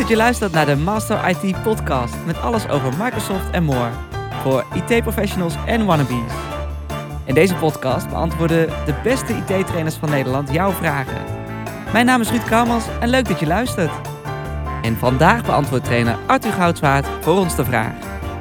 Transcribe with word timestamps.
dat 0.00 0.08
je 0.08 0.16
luistert 0.16 0.52
naar 0.52 0.66
de 0.66 0.76
Master 0.76 1.28
IT 1.28 1.62
Podcast 1.62 2.14
met 2.26 2.40
alles 2.40 2.68
over 2.68 2.92
Microsoft 2.98 3.50
en 3.50 3.64
more. 3.64 3.90
Voor 4.42 4.64
IT-professionals 4.74 5.54
en 5.66 5.84
wannabes. 5.84 6.32
In 7.24 7.34
deze 7.34 7.54
podcast 7.54 8.08
beantwoorden 8.08 8.66
de 8.66 8.94
beste 9.02 9.32
IT-trainers 9.32 9.94
van 9.94 10.10
Nederland 10.10 10.52
jouw 10.52 10.70
vragen. 10.70 11.22
Mijn 11.92 12.06
naam 12.06 12.20
is 12.20 12.30
Ruud 12.30 12.44
Kouwmans 12.44 12.84
en 13.00 13.08
leuk 13.08 13.28
dat 13.28 13.40
je 13.40 13.46
luistert. 13.46 13.90
En 14.82 14.96
vandaag 14.96 15.44
beantwoordt 15.44 15.84
trainer 15.84 16.18
Arthur 16.26 16.52
Goudswaard 16.52 17.06
voor 17.20 17.38
ons 17.38 17.56
de 17.56 17.64
vraag. 17.64 17.92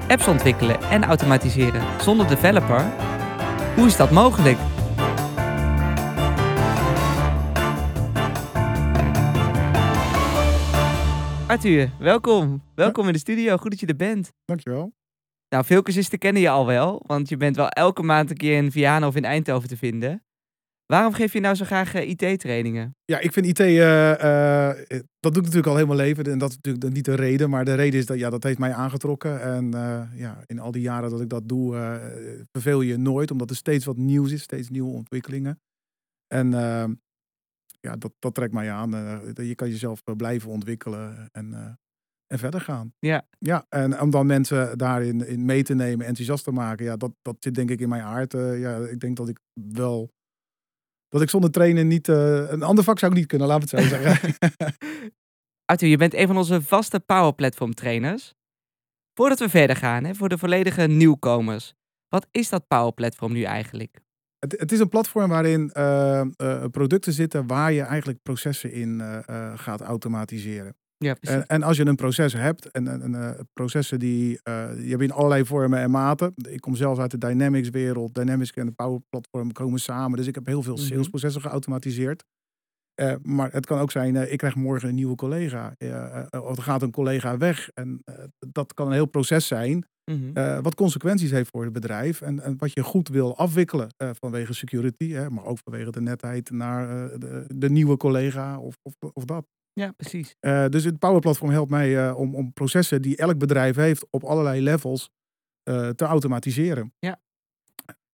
Apps 0.07 0.28
ontwikkelen 0.28 0.82
en 0.89 1.04
automatiseren 1.04 1.82
zonder 2.01 2.28
developer? 2.28 2.86
Hoe 3.76 3.86
is 3.86 3.98
dat 3.98 4.12
mogelijk? 4.12 4.57
Arthur, 11.50 11.92
welkom. 12.00 12.62
Welkom 12.76 13.08
in 13.08 13.14
de 13.14 13.20
studio. 13.20 13.57
Goed 13.57 13.71
dat 13.71 13.80
je 13.80 13.86
er 13.86 13.96
bent. 13.96 14.32
Dankjewel. 14.46 14.94
Nou, 15.50 15.66
veel 15.66 15.82
cursisten 15.82 16.20
kennen 16.20 16.42
je 16.42 16.50
al 16.50 16.66
wel, 16.66 17.04
want 17.06 17.30
je 17.30 17.38
bent 17.38 17.56
wel 17.56 17.70
elke 17.70 18.04
maand 18.04 18.30
een 18.30 18.38
keer 18.38 18.57
in 18.57 18.71
Vianen 18.71 19.07
of 19.07 19.16
in 19.16 19.26
Eindhoven 19.26 19.70
te 19.70 19.78
vinden. 19.78 20.24
Waarom 20.86 21.14
geef 21.14 21.34
je 21.34 21.40
nou 21.40 21.56
zo 21.56 21.66
graag 21.66 21.93
eh, 21.93 22.10
IT-trainingen? 22.10 22.96
Ja, 23.06 23.20
ik 23.20 23.34
vind 23.34 23.46
IT, 23.46 23.60
eh, 23.60 24.70
eh, 24.70 24.78
dat 25.20 25.34
doe 25.34 25.43
ik 25.43 25.50
natuurlijk 25.50 25.68
al 25.68 25.86
mijn 25.86 26.07
leven. 26.07 26.24
En 26.24 26.38
dat 26.38 26.50
is 26.50 26.56
natuurlijk 26.56 26.93
niet 26.93 27.06
de 27.06 27.16
reden, 27.16 27.50
maar 27.50 27.66
de 27.66 27.76
reden 27.76 28.00
is 28.00 28.06
dat 28.06 28.20
ja, 28.20 28.29
dat 28.29 28.43
heeft 28.43 28.60
mij 28.60 28.74
aangetrokken. 28.74 29.42
En 29.42 29.71
ja, 30.16 30.43
in 30.46 30.60
al 30.60 30.71
die 30.71 30.82
jaren 30.82 31.10
dat 31.10 31.21
ik 31.21 31.29
dat 31.29 31.50
doe, 31.50 32.00
verveel 32.52 32.82
je 32.82 32.98
nooit, 32.98 33.32
omdat 33.32 33.50
er 33.50 33.56
steeds 33.56 33.86
wat 33.86 33.98
nieuws 33.98 34.32
is, 34.32 34.42
steeds 34.42 34.70
nieuwe 34.70 34.92
ontwikkelingen. 34.92 35.62
En 36.28 36.52
ja, 37.80 37.96
dat, 37.96 38.12
dat 38.20 38.34
trekt 38.34 38.54
mij 38.54 38.72
aan. 38.72 38.90
je 39.36 39.56
kan 39.56 39.70
jezelf 39.70 40.04
blijven 40.04 40.50
ontwikkelen 40.50 41.30
en, 41.32 41.78
en 42.28 42.40
verder 42.40 42.62
gaan. 42.62 42.94
Ja. 43.00 43.28
Ja, 43.38 43.66
en 43.70 44.02
om 44.02 44.10
dan 44.10 44.26
mensen 44.26 44.78
daarin 44.78 45.28
in 45.28 45.46
mee 45.46 45.64
te 45.64 45.74
nemen, 45.74 46.06
enthousiast 46.06 46.44
te 46.44 46.52
maken, 46.52 46.86
ja, 46.86 46.98
dat, 46.98 47.12
dat 47.22 47.36
zit 47.40 47.56
denk 47.56 47.70
ik 47.70 47.80
in 47.80 47.90
mijn 47.90 48.04
aard. 48.04 48.32
ja, 48.32 48.78
ik 48.78 49.00
denk 49.00 49.18
dat 49.18 49.30
ik 49.30 49.40
wel 49.54 50.12
dat 51.10 51.22
ik 51.22 51.30
zonder 51.30 51.52
trainen 51.52 51.88
niet. 51.88 52.08
Uh, 52.08 52.52
een 52.52 52.64
ander 52.64 52.84
vak 52.84 53.00
zou 53.00 53.12
ik 53.12 53.18
niet 53.18 53.28
kunnen, 53.28 53.48
laat 53.48 53.62
het 53.62 53.70
zo 53.70 53.78
zeggen. 53.78 54.34
Arthur, 55.72 55.90
je 55.90 55.98
bent 55.98 56.14
een 56.14 56.28
van 56.28 56.38
onze 56.38 56.62
vaste 56.62 57.00
Power 57.00 57.34
Platform 57.34 57.74
trainers. 57.74 58.34
Voordat 59.14 59.40
we 59.40 59.50
verder 59.50 59.76
gaan, 59.76 60.04
hè, 60.04 60.16
voor 60.16 60.30
de 60.30 60.38
volledige 60.38 60.82
nieuwkomers. 60.82 61.74
Wat 62.08 62.28
is 62.32 62.50
dat 62.50 62.68
Power 62.68 62.94
Platform 62.94 63.34
nu 63.34 63.44
eigenlijk? 63.44 64.02
Het, 64.40 64.59
het 64.59 64.72
is 64.72 64.80
een 64.80 64.90
platform 64.90 65.30
waarin 65.30 65.72
uh, 65.78 66.22
uh, 66.38 66.64
producten 66.72 67.14
zitten 67.14 67.48
waar 67.48 67.72
je 67.72 67.82
eigenlijk 67.82 68.22
processen 68.23 68.72
in 68.72 69.02
gaat 69.56 69.82
automatiseren. 69.82 70.76
Ja, 70.98 71.16
en, 71.22 71.48
en, 71.48 71.64
als 71.64 71.78
je 71.78 71.86
een 71.86 71.95
proces 71.95 72.34
hebt, 72.34 72.72
en, 72.72 72.88
en 72.88 73.48
processen 73.54 74.00
die, 74.00 74.40
die 74.76 74.90
hebben 74.90 75.08
in 75.08 75.12
allerlei 75.12 75.45
vormen 75.45 75.80
en 75.80 75.92
maten. 75.92 76.34
Ik 76.50 76.62
kom 76.62 76.76
zelf 76.76 77.00
uit 77.00 77.12
de 77.12 77.17
Dynamics 77.17 77.70
wereld. 77.70 78.16
Dynamics 78.16 78.52
en 78.52 78.66
de 78.66 78.72
Power 78.72 79.02
Platform 79.10 79.52
komen 79.52 79.80
samen. 79.80 80.17
Dus 80.17 80.28
ik 80.28 80.36
heb 80.36 80.45
heel 80.45 80.64
veel 80.64 80.76
mhm. 80.76 80.84
salesprocessen 80.84 81.42
geautomatiseerd. 81.42 82.23
Uh, 83.02 83.14
maar 83.23 83.52
het 83.52 83.66
kan 83.66 83.80
ook 83.80 83.92
zijn, 83.92 84.31
ik 84.31 84.38
krijg 84.38 84.55
morgen 84.55 84.89
een 84.89 84.95
nieuwe 84.95 85.16
collega. 85.16 85.73
of 86.31 86.58
er 86.58 86.64
gaat 86.64 86.81
een 86.81 86.92
collega 86.92 87.38
weg. 87.38 87.69
En 87.73 88.03
dat 88.39 88.73
kan 88.73 88.88
een 88.88 88.94
heel 88.94 89.05
proces 89.05 89.47
zijn. 89.47 89.86
Mhm. 90.11 90.61
wat 90.61 90.75
consequenties 90.75 91.31
heeft 91.31 91.50
voor 91.50 91.64
het 91.64 91.73
bedrijf. 91.73 92.22
En, 92.22 92.39
en 92.39 92.58
wat 92.58 92.73
je 92.73 92.83
goed 92.83 93.08
wil 93.08 93.38
afwikkelen 93.38 93.89
vanwege 93.97 94.53
security. 94.53 95.11
Hè, 95.11 95.30
maar 95.30 95.45
ook 95.45 95.58
vanwege 95.64 95.92
de 95.92 96.02
netheid 96.02 96.49
naar 96.49 96.88
de, 97.20 97.45
de, 97.48 97.70
nieuwe 97.70 97.98
collega 97.98 98.59
of, 98.59 98.76
of, 98.82 98.93
of 99.14 99.26
dat. 99.26 99.45
Ja, 99.73 99.92
precies. 99.92 100.36
Dus 100.70 100.83
het 100.83 100.99
Power 100.99 101.20
Platform 101.20 101.52
helpt 101.52 101.70
mij 101.70 102.11
om, 102.11 102.36
om 102.36 102.54
processen 102.54 103.02
die 103.02 103.17
elk 103.17 103.38
bedrijf 103.38 103.76
heeft 103.76 104.08
op 104.09 104.23
allerlei 104.23 104.61
levels 104.61 105.09
te 105.95 106.05
automatiseren. 106.05 106.93
Ja, 106.99 107.20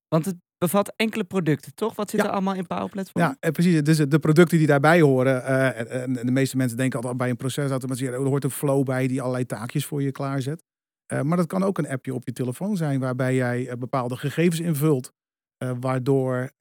want 0.08 0.26
het 0.26 0.36
bevat 0.66 0.94
enkele 0.96 1.24
producten, 1.24 1.76
toch? 1.76 1.96
Wat 1.96 2.10
zit 2.10 2.20
er 2.20 2.30
allemaal 2.30 2.56
in 2.56 2.68
Power 2.68 2.90
Platform? 2.90 3.24
Ja, 3.24 3.52
precies. 3.52 3.84
Dus 3.84 3.98
de 3.98 4.20
producten 4.20 4.58
die 4.58 4.68
daarbij 4.68 5.02
horen. 5.02 5.46
En, 5.92 6.14
de 6.14 6.32
meeste 6.32 6.58
mensen 6.58 6.78
denken 6.78 7.00
altijd 7.00 7.18
bij 7.18 7.30
een 7.30 7.36
proces 7.36 7.70
automatiseren. 7.70 8.20
Er 8.20 8.26
hoort 8.26 8.44
een 8.44 8.52
flow 8.52 8.84
bij 8.84 9.08
die 9.08 9.22
allerlei 9.22 9.46
taakjes 9.46 9.86
voor 9.86 10.02
je 10.02 10.12
klaarzet. 10.12 10.64
maar 11.24 11.38
dat 11.38 11.48
kan 11.48 11.64
ook 11.64 11.78
een 11.78 11.88
appje 11.88 12.14
op 12.14 12.26
je 12.26 12.34
telefoon 12.34 12.78
zijn 12.78 13.00
waarbij 13.00 13.36
jij 13.36 13.78
bepaalde 13.80 14.18
gegevens 14.18 14.60
invult. 14.60 15.12
Uh, 15.64 15.72
waardoor 15.80 16.52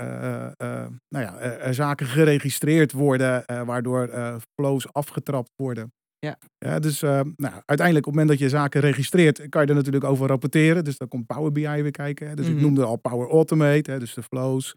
nou 1.08 1.24
ja, 1.24 1.38
er 1.38 1.74
zaken 1.74 2.06
geregistreerd 2.06 2.92
worden, 2.92 3.44
waardoor 3.46 4.10
flows 4.54 4.92
afgetrapt 4.92 5.50
worden. 5.56 5.92
Ja. 6.24 6.38
ja 6.58 6.78
dus 6.78 7.00
nou, 7.00 7.34
uiteindelijk, 7.36 8.06
op 8.06 8.12
het 8.12 8.20
moment 8.20 8.28
dat 8.28 8.38
je 8.38 8.48
zaken 8.48 8.80
registreert, 8.80 9.48
kan 9.48 9.62
je 9.62 9.68
er 9.68 9.74
natuurlijk 9.74 10.04
over 10.04 10.26
rapporteren. 10.26 10.84
Dus 10.84 10.98
dan 10.98 11.08
komt 11.08 11.26
Power 11.26 11.52
BI 11.52 11.82
weer 11.82 11.90
kijken. 11.90 12.36
Dus 12.36 12.46
mm 12.46 12.52
-hmm. 12.52 12.52
ik 12.52 12.56
mhm. 12.56 12.64
noemde 12.64 12.84
al 12.84 12.96
Power 12.96 13.28
Automate, 13.28 13.90
hè, 13.90 13.98
dus 13.98 14.14
de 14.14 14.22
flows. 14.22 14.74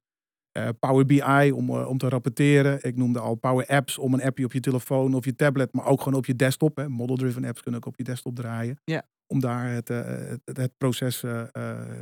Power 0.80 1.06
BI 1.06 1.52
om, 1.52 1.70
om 1.70 1.98
te 1.98 2.10
rapporteren. 2.10 2.80
Ik 2.82 2.96
noemde 2.96 3.20
al 3.20 3.36
Power 3.36 3.68
Apps 3.68 3.98
om 3.98 4.14
een 4.14 4.24
appje 4.24 4.46
op 4.46 4.54
je 4.54 4.60
telefoon 4.60 5.14
of 5.14 5.26
je 5.26 5.36
tablet, 5.36 5.74
maar 5.74 5.86
ook 5.86 6.02
gewoon 6.02 6.20
op 6.20 6.26
je 6.26 6.36
desktop. 6.36 6.88
Model-driven 6.88 7.46
apps 7.46 7.62
kunnen 7.62 7.80
ook 7.80 7.88
op 7.88 7.98
je 7.98 8.04
desktop 8.04 8.36
draaien. 8.36 8.80
Ja 8.84 9.06
om 9.28 9.40
daar 9.40 9.72
het, 9.72 9.88
het, 9.88 10.58
het, 10.58 10.78
proces 10.78 11.22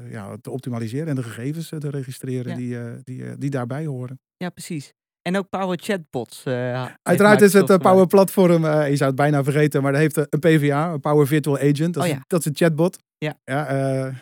ja, 0.09 0.37
te 0.41 0.49
optimaliseren 0.49 1.07
en 1.07 1.15
de 1.15 1.23
gegevens 1.23 1.69
te 1.69 1.89
registreren 1.89 2.57
die, 2.57 2.77
die, 3.03 3.37
die 3.37 3.49
daarbij 3.49 3.85
horen. 3.85 4.19
Ja, 4.37 4.49
precies. 4.49 4.93
En 5.25 5.37
ook 5.37 5.49
Power 5.49 5.77
Chatbots. 5.81 6.43
Uiteraard 7.01 7.41
is 7.41 7.53
het 7.53 7.77
Power 7.77 8.07
Platform, 8.07 8.65
je 8.65 8.95
zou 8.95 9.09
het 9.09 9.15
bijna 9.15 9.43
vergeten, 9.43 9.81
maar 9.81 9.91
dat 9.91 10.01
heeft 10.01 10.17
een 10.17 10.39
PVA, 10.39 10.91
een 10.93 10.99
Power 10.99 11.27
Virtual 11.27 11.57
Agent. 11.57 11.93
Dat, 11.93 12.03
oh, 12.03 12.09
is, 12.09 12.15
dat 12.27 12.39
is 12.39 12.45
een 12.45 12.55
chatbot. 12.55 12.97
Ja. 13.17 13.37
ja 13.43 13.67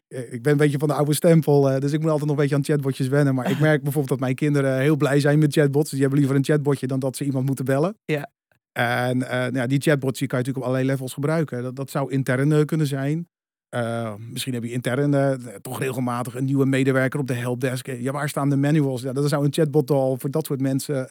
ik 0.08 0.42
ben 0.42 0.52
een 0.52 0.58
beetje 0.58 0.78
van 0.78 0.88
de 0.88 0.94
oude 0.94 1.14
stempel, 1.14 1.80
dus 1.80 1.92
ik 1.92 2.00
moet 2.00 2.10
altijd 2.10 2.30
nog 2.30 2.38
een 2.38 2.42
beetje 2.42 2.56
aan 2.56 2.64
chatbotjes 2.64 3.08
wennen. 3.08 3.36
Maar 3.36 3.50
ik 3.50 3.60
merk 3.70 3.82
bijvoorbeeld 3.82 4.10
dat 4.10 4.20
mijn 4.20 4.36
kinderen 4.36 4.80
heel 4.80 4.96
blij 4.96 5.20
zijn 5.20 5.40
met 5.40 5.54
chatbots. 5.54 5.90
Dus 5.90 5.92
die 5.92 6.02
hebben 6.02 6.20
liever 6.20 6.36
een 6.36 6.44
chatbotje 6.44 6.88
dan 6.88 7.00
dat 7.00 7.16
ze 7.16 7.24
iemand 7.24 7.46
moeten 7.46 7.66
bellen. 7.66 7.98
Ja. 8.06 8.30
En 8.72 9.18
uh, 9.18 9.30
nou 9.30 9.56
ja, 9.56 9.68
die 9.68 9.82
chatbots 9.82 10.20
die 10.20 10.28
kan 10.28 10.40
je 10.40 10.46
natuurlijk 10.46 10.58
op 10.58 10.64
allerlei 10.64 10.86
levels 10.86 11.14
gebruiken. 11.14 11.64
Dat, 11.64 11.76
dat 11.76 11.90
zou 11.90 12.12
intern 12.12 12.66
kunnen 12.66 12.88
zijn. 12.88 13.28
Uh, 13.74 14.14
misschien 14.32 14.54
heb 14.54 14.64
je 14.64 14.72
intern 14.72 15.14
uh, 15.14 15.32
toch 15.62 15.80
regelmatig 15.80 16.36
een 16.36 16.46
nieuwe 16.46 16.66
medewerker 16.66 17.20
op 17.20 17.28
de 17.28 17.34
helpdesk. 17.34 17.88
Ja, 17.88 18.12
waar 18.12 18.30
staan 18.30 18.50
de 18.50 18.56
manuals? 18.56 19.02
Ja, 19.02 19.14
dat 19.14 19.30
zou 19.30 19.46
een 19.46 19.54
chatbot 19.54 19.92
al 19.92 20.18
voor 20.18 20.32
dat 20.32 20.46
soort 20.46 20.62
mensen 20.62 21.08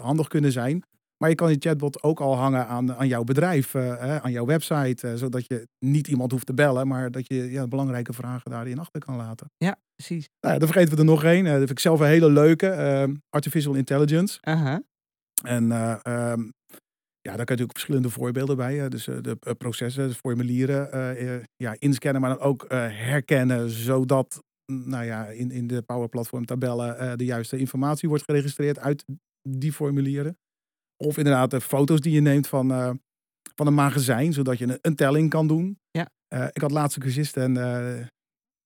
handig 0.00 0.28
kunnen 0.28 0.52
zijn. 0.52 0.82
Maar 1.16 1.28
je 1.28 1.34
kan 1.34 1.48
die 1.48 1.60
chatbot 1.60 2.02
ook 2.02 2.20
al 2.20 2.36
hangen 2.36 2.66
aan, 2.66 2.94
aan 2.94 3.08
jouw 3.08 3.24
bedrijf, 3.24 3.74
aan 3.74 4.30
jouw 4.30 4.44
website. 4.44 5.16
zodat 5.16 5.46
je 5.46 5.68
niet 5.78 6.08
iemand 6.08 6.32
hoeft 6.32 6.46
te 6.46 6.54
bellen, 6.54 6.88
maar 6.88 7.10
dat 7.10 7.26
je 7.26 7.50
ja, 7.50 7.66
belangrijke 7.68 8.12
vragen 8.12 8.50
daarin 8.50 8.78
achter 8.78 9.00
kan 9.00 9.16
laten. 9.16 9.50
Ja, 9.56 9.76
precies. 9.94 10.28
Nou, 10.40 10.58
dan 10.58 10.68
vergeten 10.68 10.94
we 10.94 11.00
er 11.00 11.08
nog 11.08 11.24
één. 11.24 11.44
dat 11.44 11.56
vind 11.56 11.70
ik 11.70 11.78
zelf 11.78 12.00
een 12.00 12.06
hele 12.06 12.30
leuke. 12.30 13.18
artificial 13.28 13.74
intelligence. 13.74 14.38
-huh. 14.40 14.76
En 15.42 15.72
um, 16.12 16.52
ja, 17.22 17.36
daar 17.36 17.44
kan 17.44 17.56
je 17.56 17.62
natuurlijk 17.62 17.78
verschillende 17.78 18.10
voorbeelden 18.10 18.56
bij. 18.56 18.88
Dus 18.88 19.08
eh, 19.08 19.16
de 19.20 19.36
eh, 19.40 19.52
processen, 19.58 20.08
de 20.08 20.14
formulieren 20.14 21.16
uh, 21.22 21.42
ja, 21.56 21.76
inscannen, 21.78 22.20
maar 22.20 22.30
dan 22.30 22.46
ook 22.46 22.64
herkennen, 22.70 23.70
zodat 23.70 24.42
mm, 24.72 24.88
nou 24.88 25.04
ja, 25.04 25.26
in, 25.26 25.50
in 25.50 25.66
de 25.66 25.82
Power 25.82 26.08
Platform 26.08 26.44
tabellen 26.44 27.18
de 27.18 27.24
juiste 27.24 27.58
informatie 27.58 28.08
wordt 28.08 28.24
geregistreerd 28.24 28.78
uit 28.78 29.04
die 29.48 29.72
formulieren. 29.72 30.38
Of 30.96 31.16
inderdaad 31.16 31.50
de 31.50 31.60
foto's 31.60 32.00
die 32.00 32.12
je 32.12 32.20
neemt 32.20 32.46
van, 32.46 32.68
van 33.54 33.66
een 33.66 33.74
magazijn, 33.74 34.32
zodat 34.32 34.58
je 34.58 34.64
een, 34.64 34.78
een 34.80 34.94
telling 34.94 35.30
kan 35.30 35.46
doen. 35.46 35.78
Ja. 35.90 36.10
ik 36.52 36.60
had 36.60 36.70
laatste 36.70 37.00
cursist 37.00 37.36
en 37.36 37.50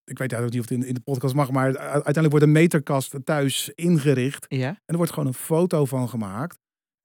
ik 0.05 0.19
weet 0.19 0.33
eigenlijk 0.33 0.53
niet 0.53 0.61
of 0.61 0.69
het 0.69 0.79
in, 0.79 0.87
in 0.87 0.95
de 0.95 1.01
podcast 1.01 1.35
mag, 1.35 1.51
maar 1.51 1.79
uiteindelijk 1.79 2.31
wordt 2.31 2.45
een 2.45 2.53
meterkast 2.53 3.15
thuis 3.25 3.69
ingericht. 3.75 4.47
Ja. 4.49 4.69
En 4.69 4.83
er 4.85 4.97
wordt 4.97 5.13
gewoon 5.13 5.29
een 5.29 5.35
foto 5.35 5.85
van 5.85 6.09
gemaakt. 6.09 6.59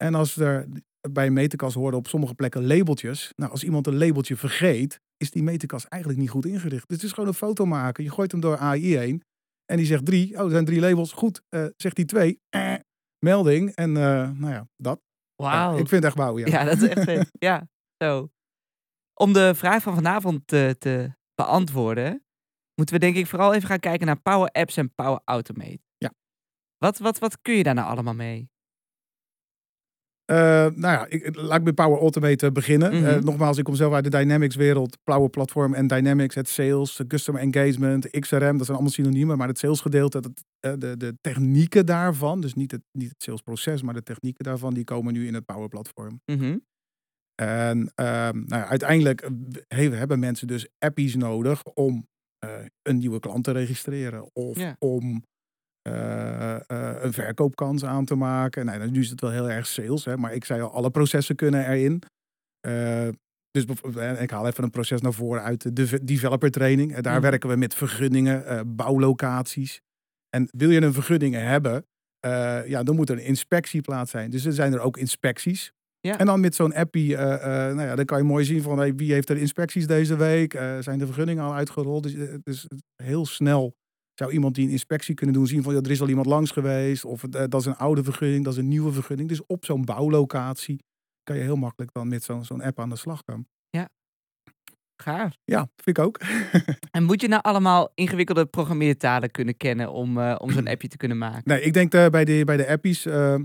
En 0.04 0.16
als 0.16 0.36
er 0.36 0.68
bij 1.12 1.25
een 1.25 1.34
meterkast 1.34 1.75
hoorden 1.75 2.00
op 2.00 2.07
sommige 2.07 2.34
plekken 2.34 2.68
labeltjes. 2.68 3.34
Nou, 3.36 3.51
als 3.51 3.63
iemand 3.63 3.88
een 3.88 3.98
labeltje 3.98 4.36
vergeet, 4.36 5.00
is 5.18 5.31
die 5.31 5.44
meterkast 5.44 5.86
eigenlijk 5.86 6.22
niet 6.22 6.30
goed 6.30 6.46
ingericht. 6.46 6.88
Dus 6.88 6.98
het 6.98 7.06
is 7.06 7.12
gewoon 7.12 7.30
een 7.30 7.36
foto 7.36 7.66
maken. 7.66 8.04
Je 8.04 8.12
gooit 8.12 8.31
hem 8.31 8.42
door 8.42 8.57
AI 8.57 8.98
heen. 8.98 9.24
En 9.66 9.78
die 9.78 9.86
zegt 9.86 10.06
drie. 10.06 10.38
Oh, 10.38 10.44
er 10.44 10.50
zijn 10.50 10.66
drie 10.66 10.80
labels. 10.80 11.12
Goed. 11.12 11.42
Uh, 11.50 11.66
zegt 11.75 11.96
die 11.96 12.06
twee. 12.06 12.40
Eh, 12.50 12.75
melding. 13.25 13.75
En 13.75 13.90
uh, 13.90 14.30
nou 14.30 14.50
ja, 14.50 14.68
dat. 14.75 15.01
Wauw. 15.36 15.72
ik 15.72 15.78
vind 15.78 15.92
het 15.92 16.04
echt 16.04 16.16
wauw, 16.16 16.38
ja. 16.38 16.46
Ja, 16.46 16.63
dat 16.63 16.81
is 16.81 16.88
echt 16.88 17.04
vet. 17.04 17.30
ja, 17.40 17.68
zo. 18.04 18.30
Om 19.13 19.34
de 19.34 19.56
vraag 19.56 19.84
van 19.84 19.95
vanavond 19.95 20.48
te, 20.48 20.75
te 20.80 21.12
beantwoorden, 21.36 22.24
moeten 22.75 22.95
we 22.95 23.02
denk 23.02 23.16
ik 23.16 23.28
vooral 23.28 23.54
even 23.54 23.68
gaan 23.68 23.80
kijken 23.80 24.06
naar 24.06 24.22
Power 24.22 24.50
Apps 24.50 24.78
en 24.78 24.94
Power 24.95 25.22
Automate. 25.25 25.80
Ja. 25.98 26.13
Wat, 26.78 26.98
wat, 26.98 27.19
wat 27.19 27.42
kun 27.42 27.54
je 27.54 27.63
daar 27.63 27.74
nou 27.74 27.88
allemaal 27.88 28.13
mee? 28.13 28.50
Uh, 30.31 30.36
nou 30.36 30.80
ja, 30.80 31.06
ik, 31.08 31.36
laat 31.36 31.60
ik 31.60 31.64
met 31.64 31.76
Power 31.76 32.00
Automate 32.00 32.52
beginnen. 32.52 32.94
Mm 32.94 33.04
-hmm. 33.04 33.24
nogmaals, 33.24 33.58
ik 33.58 33.64
kom 33.64 33.76
zelf 33.76 33.94
uit 33.94 34.04
de 34.04 34.10
Dynamics 34.10 34.56
wereld, 34.56 34.98
Power 35.04 35.30
Platform 35.30 35.74
en 35.74 35.88
Dynamics, 35.88 36.36
het 36.36 36.50
sales, 36.50 37.02
customer 37.08 37.42
engagement, 37.42 38.10
XRM, 38.10 38.58
dat 38.58 38.66
zijn 38.66 38.78
allemaal 38.78 38.90
synoniemen, 38.90 39.38
maar 39.38 39.48
het 39.48 39.58
salesgedeelte, 39.58 40.22
dat, 40.22 40.31
uh, 40.66 40.74
de, 40.78 40.98
de 40.98 41.18
technieken 41.22 41.86
daarvan, 41.86 42.42
dus 42.42 42.54
niet 42.54 42.72
het, 42.72 42.81
niet 42.92 43.10
het 43.10 43.24
salesproces, 43.24 43.81
maar 43.81 43.94
de 43.94 44.04
technieken 44.04 44.44
daarvan, 44.44 44.74
die 44.74 44.84
komen 44.84 45.14
nu 45.14 45.28
in 45.28 45.34
het 45.34 45.46
Power 45.46 45.68
Platform. 45.68 46.22
Mm 46.26 46.62
En 47.42 47.92
ehm, 47.96 48.36
nou 48.46 48.62
ja, 48.62 48.68
uiteindelijk 48.68 49.30
he- 49.68 49.96
hebben 49.96 50.20
mensen 50.20 50.48
dus 50.48 50.68
appies 50.78 51.16
nodig 51.16 51.64
om 51.64 52.08
eh, 52.40 52.50
een 52.81 52.98
nieuwe 52.98 53.20
klant 53.20 53.44
te 53.44 53.52
registreren. 53.52 54.30
Of 54.34 54.76
om 54.80 55.24
eh, 55.81 56.56
eh, 56.56 56.62
een 57.04 57.13
verkoopkans 57.13 57.86
aan 57.86 58.06
te 58.06 58.16
maken. 58.16 58.66
Nou, 58.66 58.90
nu 58.92 59.00
is 59.00 59.10
het 59.10 59.22
wel 59.22 59.31
heel 59.31 59.50
erg 59.50 59.68
sales, 59.68 60.06
hè, 60.06 60.18
maar 60.18 60.34
ik 60.34 60.46
zei 60.46 60.62
al, 60.62 60.72
alle 60.72 60.90
processen 60.90 61.36
kunnen 61.36 61.66
erin. 61.69 62.01
Eh, 62.68 63.07
dus 63.51 63.66
eh, 63.96 64.22
ik 64.22 64.30
haal 64.30 64.48
even 64.48 64.63
een 64.63 64.69
proces 64.69 65.01
naar 65.01 65.13
voren 65.13 65.44
uit 65.44 65.62
de 65.62 65.74
deve- 65.74 66.04
developer 66.04 66.51
training. 66.51 66.96
Daar 66.98 67.13
Mhm. 67.19 67.22
werken 67.30 67.50
we 67.50 67.56
met 67.56 67.74
vergunningen, 67.74 68.46
eh, 68.46 68.60
bouwlocaties. 68.68 69.81
En 70.30 70.48
wil 70.57 70.69
je 70.69 70.81
een 70.81 70.94
vergunning 70.94 71.36
hebben, 71.36 71.86
eh, 72.19 72.68
ja, 72.68 72.84
dan 72.84 72.96
moet 72.96 73.10
er 73.10 73.18
een 73.18 73.24
inspectieplaats 73.24 74.12
zijn. 74.12 74.30
Dus 74.30 74.45
er 74.45 74.54
zijn 74.54 74.74
er 74.74 74.80
ook 74.80 74.98
inspecties. 74.98 75.72
Ja. 76.00 76.18
En 76.19 76.25
dan 76.25 76.40
met 76.40 76.56
zo'n 76.56 76.74
appie, 76.74 77.16
eh, 77.16 77.34
eh, 77.34 77.75
nou 77.75 77.88
ja, 77.88 77.95
dan 77.95 78.06
kan 78.06 78.18
je 78.18 78.24
mooi 78.24 78.45
zien 78.45 78.62
van 78.62 78.78
hey, 78.78 78.95
wie 78.95 79.13
heeft 79.13 79.30
er 79.30 79.38
inspecties 79.38 79.88
deze 79.88 80.16
week? 80.16 80.54
Eh, 80.54 80.78
zijn 80.80 81.00
de 81.00 81.06
vergunningen 81.06 81.44
al 81.44 81.54
uitgerold? 81.56 82.04
Dus, 82.04 82.13
eh, 82.13 82.34
dus 82.44 82.68
heel 83.04 83.25
snel 83.25 83.75
zou 84.19 84.31
iemand 84.31 84.56
die 84.56 84.66
een 84.66 84.71
inspectie 84.71 85.16
kunnen 85.16 85.36
doen 85.36 85.48
zien 85.48 85.63
van 85.63 85.74
ja, 85.74 85.80
er 85.80 85.92
is 85.92 86.01
al 86.01 86.10
iemand 86.10 86.27
langs 86.27 86.51
geweest. 86.51 87.06
Of 87.06 87.24
eh, 87.24 87.44
dat 87.48 87.60
is 87.60 87.66
een 87.66 87.75
oude 87.75 88.04
vergunning, 88.04 88.44
dat 88.44 88.54
is 88.54 88.60
een 88.60 88.68
nieuwe 88.68 88.92
vergunning. 88.92 89.30
Dus 89.30 89.45
op 89.45 89.66
zo'n 89.66 89.86
bouwlocatie 89.86 90.83
kan 91.24 91.36
je 91.36 91.42
heel 91.42 91.56
makkelijk 91.56 91.94
dan 91.94 92.07
met 92.07 92.24
zo'n 92.24 92.45
zo'n 92.45 92.62
app 92.62 92.80
aan 92.80 92.89
de 92.89 92.95
slag 92.95 93.21
gaan. 93.25 93.48
Gaaf. 95.01 95.38
Ja, 95.45 95.69
vind 95.75 95.98
ik 95.98 96.00
ook. 96.00 96.19
En 96.92 97.04
moet 97.04 97.21
je 97.21 97.27
nou 97.27 97.42
allemaal 97.42 97.92
ingewikkelde 97.95 98.45
programmeertalen 98.45 99.31
kunnen 99.31 99.57
kennen 99.57 99.92
om, 99.92 100.18
eh, 100.18 100.36
om 100.38 100.51
zo'n 100.51 100.68
appje 100.68 100.88
te 100.88 100.98
kunnen 100.98 101.18
maken? 101.18 101.42
Nee, 101.45 101.62
ik 101.62 101.74
denk 101.74 101.94
eh, 101.94 102.07
bij, 102.07 102.25
de, 102.25 102.44
bij 102.45 102.57
de 102.57 102.68
appies, 102.68 103.06
eh, 103.06 103.33
eh, 103.33 103.42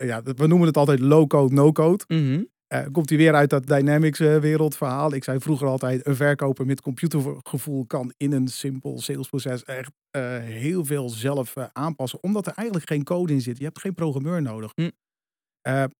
ja, 0.00 0.22
we 0.22 0.46
noemen 0.46 0.66
het 0.66 0.76
altijd 0.76 1.00
low-code, 1.00 1.54
no-code. 1.54 2.04
Mhm. 2.08 2.42
Eh, 2.74 2.84
komt 2.92 3.08
hij 3.08 3.18
weer 3.18 3.34
uit 3.34 3.50
dat 3.50 3.66
Dynamics 3.66 4.20
eh, 4.20 4.36
wereldverhaal. 4.36 5.14
Ik 5.14 5.24
zei 5.24 5.40
vroeger 5.40 5.66
altijd, 5.66 6.06
een 6.06 6.16
verkoper 6.16 6.66
met 6.66 6.80
computergevoel 6.80 7.86
kan 7.86 8.12
in 8.16 8.32
een 8.32 8.48
simpel 8.48 9.00
salesproces 9.00 9.64
echt 9.64 9.90
eh, 10.10 10.38
heel 10.38 10.84
veel 10.84 11.08
zelf 11.08 11.54
aanpassen. 11.72 12.22
Omdat 12.22 12.46
er 12.46 12.52
eigenlijk 12.52 12.88
geen 12.88 13.04
code 13.04 13.32
in 13.32 13.40
zit. 13.40 13.58
Je 13.58 13.64
hebt 13.64 13.80
geen 13.80 13.94
programmeur 13.94 14.42
nodig. 14.42 14.72
Hm. 14.74 14.90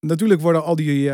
Natuurlijk 0.00 0.40
worden 0.40 0.64
al 0.64 0.76
die 0.76 1.10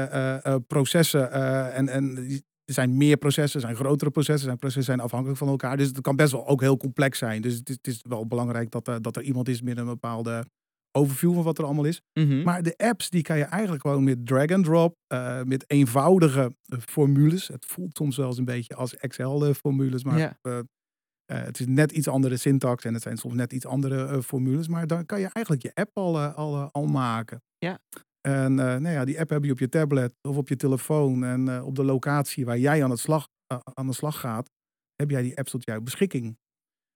processen 0.66 1.32
en, 1.72 1.88
en 1.88 2.16
er 2.64 2.74
zijn 2.74 2.96
meer 2.96 3.16
processen, 3.16 3.60
er 3.60 3.66
zijn 3.66 3.78
grotere 3.78 4.10
processen, 4.10 4.44
zijn 4.44 4.58
processen 4.58 4.84
zijn 4.84 5.00
afhankelijk 5.00 5.38
van 5.38 5.48
elkaar. 5.48 5.76
Dus 5.76 5.86
het 5.86 6.00
kan 6.00 6.16
best 6.16 6.32
wel 6.32 6.46
ook 6.46 6.60
heel 6.60 6.76
complex 6.76 7.18
zijn. 7.18 7.42
Dus 7.42 7.54
het 7.54 7.68
is, 7.68 7.74
het 7.74 7.86
is 7.86 8.00
wel 8.08 8.26
belangrijk 8.26 8.70
dat, 8.70 8.84
dat 9.00 9.16
er 9.16 9.22
iemand 9.22 9.48
is 9.48 9.62
met 9.62 9.78
een 9.78 9.84
bepaalde 9.84 10.44
overview 10.92 11.34
van 11.34 11.42
wat 11.42 11.58
er 11.58 11.64
allemaal 11.64 11.84
is. 11.84 12.00
Mhm. 12.12 12.42
Maar 12.42 12.62
de 12.62 12.74
apps 12.76 13.10
die 13.10 13.22
kan 13.22 13.38
je 13.38 13.44
eigenlijk 13.44 13.82
gewoon 13.82 14.04
met 14.04 14.26
drag 14.26 14.46
and 14.46 14.64
drop, 14.64 14.96
eh, 15.06 15.42
met 15.42 15.64
eenvoudige 15.70 16.54
eh, 16.64 16.78
formules. 16.78 17.48
Het 17.48 17.64
voelt 17.66 17.96
soms 17.96 18.16
wel 18.16 18.26
eens 18.26 18.38
een 18.38 18.44
beetje 18.44 18.74
als 18.74 18.96
Excel-formules, 18.96 20.04
maar 20.04 20.18
Ja. 20.18 20.38
eh, 20.42 20.58
eh, 20.58 21.44
het 21.44 21.60
is 21.60 21.66
net 21.66 21.92
iets 21.92 22.08
andere 22.08 22.36
syntax 22.36 22.84
en 22.84 22.94
het 22.94 23.02
zijn 23.02 23.16
soms 23.16 23.34
net 23.34 23.52
iets 23.52 23.66
andere 23.66 24.22
formules. 24.22 24.68
Maar 24.68 24.86
dan 24.86 25.06
kan 25.06 25.20
je 25.20 25.28
eigenlijk 25.32 25.64
je 25.64 25.74
app 25.74 25.96
al, 25.98 26.20
al, 26.20 26.56
al 26.72 26.86
maken. 26.86 27.42
Ja. 27.58 27.78
En 28.20 28.54
nou 28.54 28.88
ja, 28.88 29.04
die 29.04 29.20
app 29.20 29.30
heb 29.30 29.44
je 29.44 29.52
op 29.52 29.58
je 29.58 29.68
tablet 29.68 30.14
of 30.28 30.36
op 30.36 30.48
je 30.48 30.56
telefoon. 30.56 31.24
En 31.24 31.62
op 31.62 31.74
de 31.74 31.84
locatie 31.84 32.44
waar 32.44 32.58
jij 32.58 32.84
aan, 32.84 32.90
het 32.90 32.98
slag, 32.98 33.28
aan 33.74 33.86
de 33.86 33.92
slag 33.92 34.20
gaat, 34.20 34.50
heb 34.96 35.10
jij 35.10 35.22
die 35.22 35.38
apps 35.38 35.50
tot 35.50 35.64
jouw 35.64 35.80
beschikking. 35.80 36.38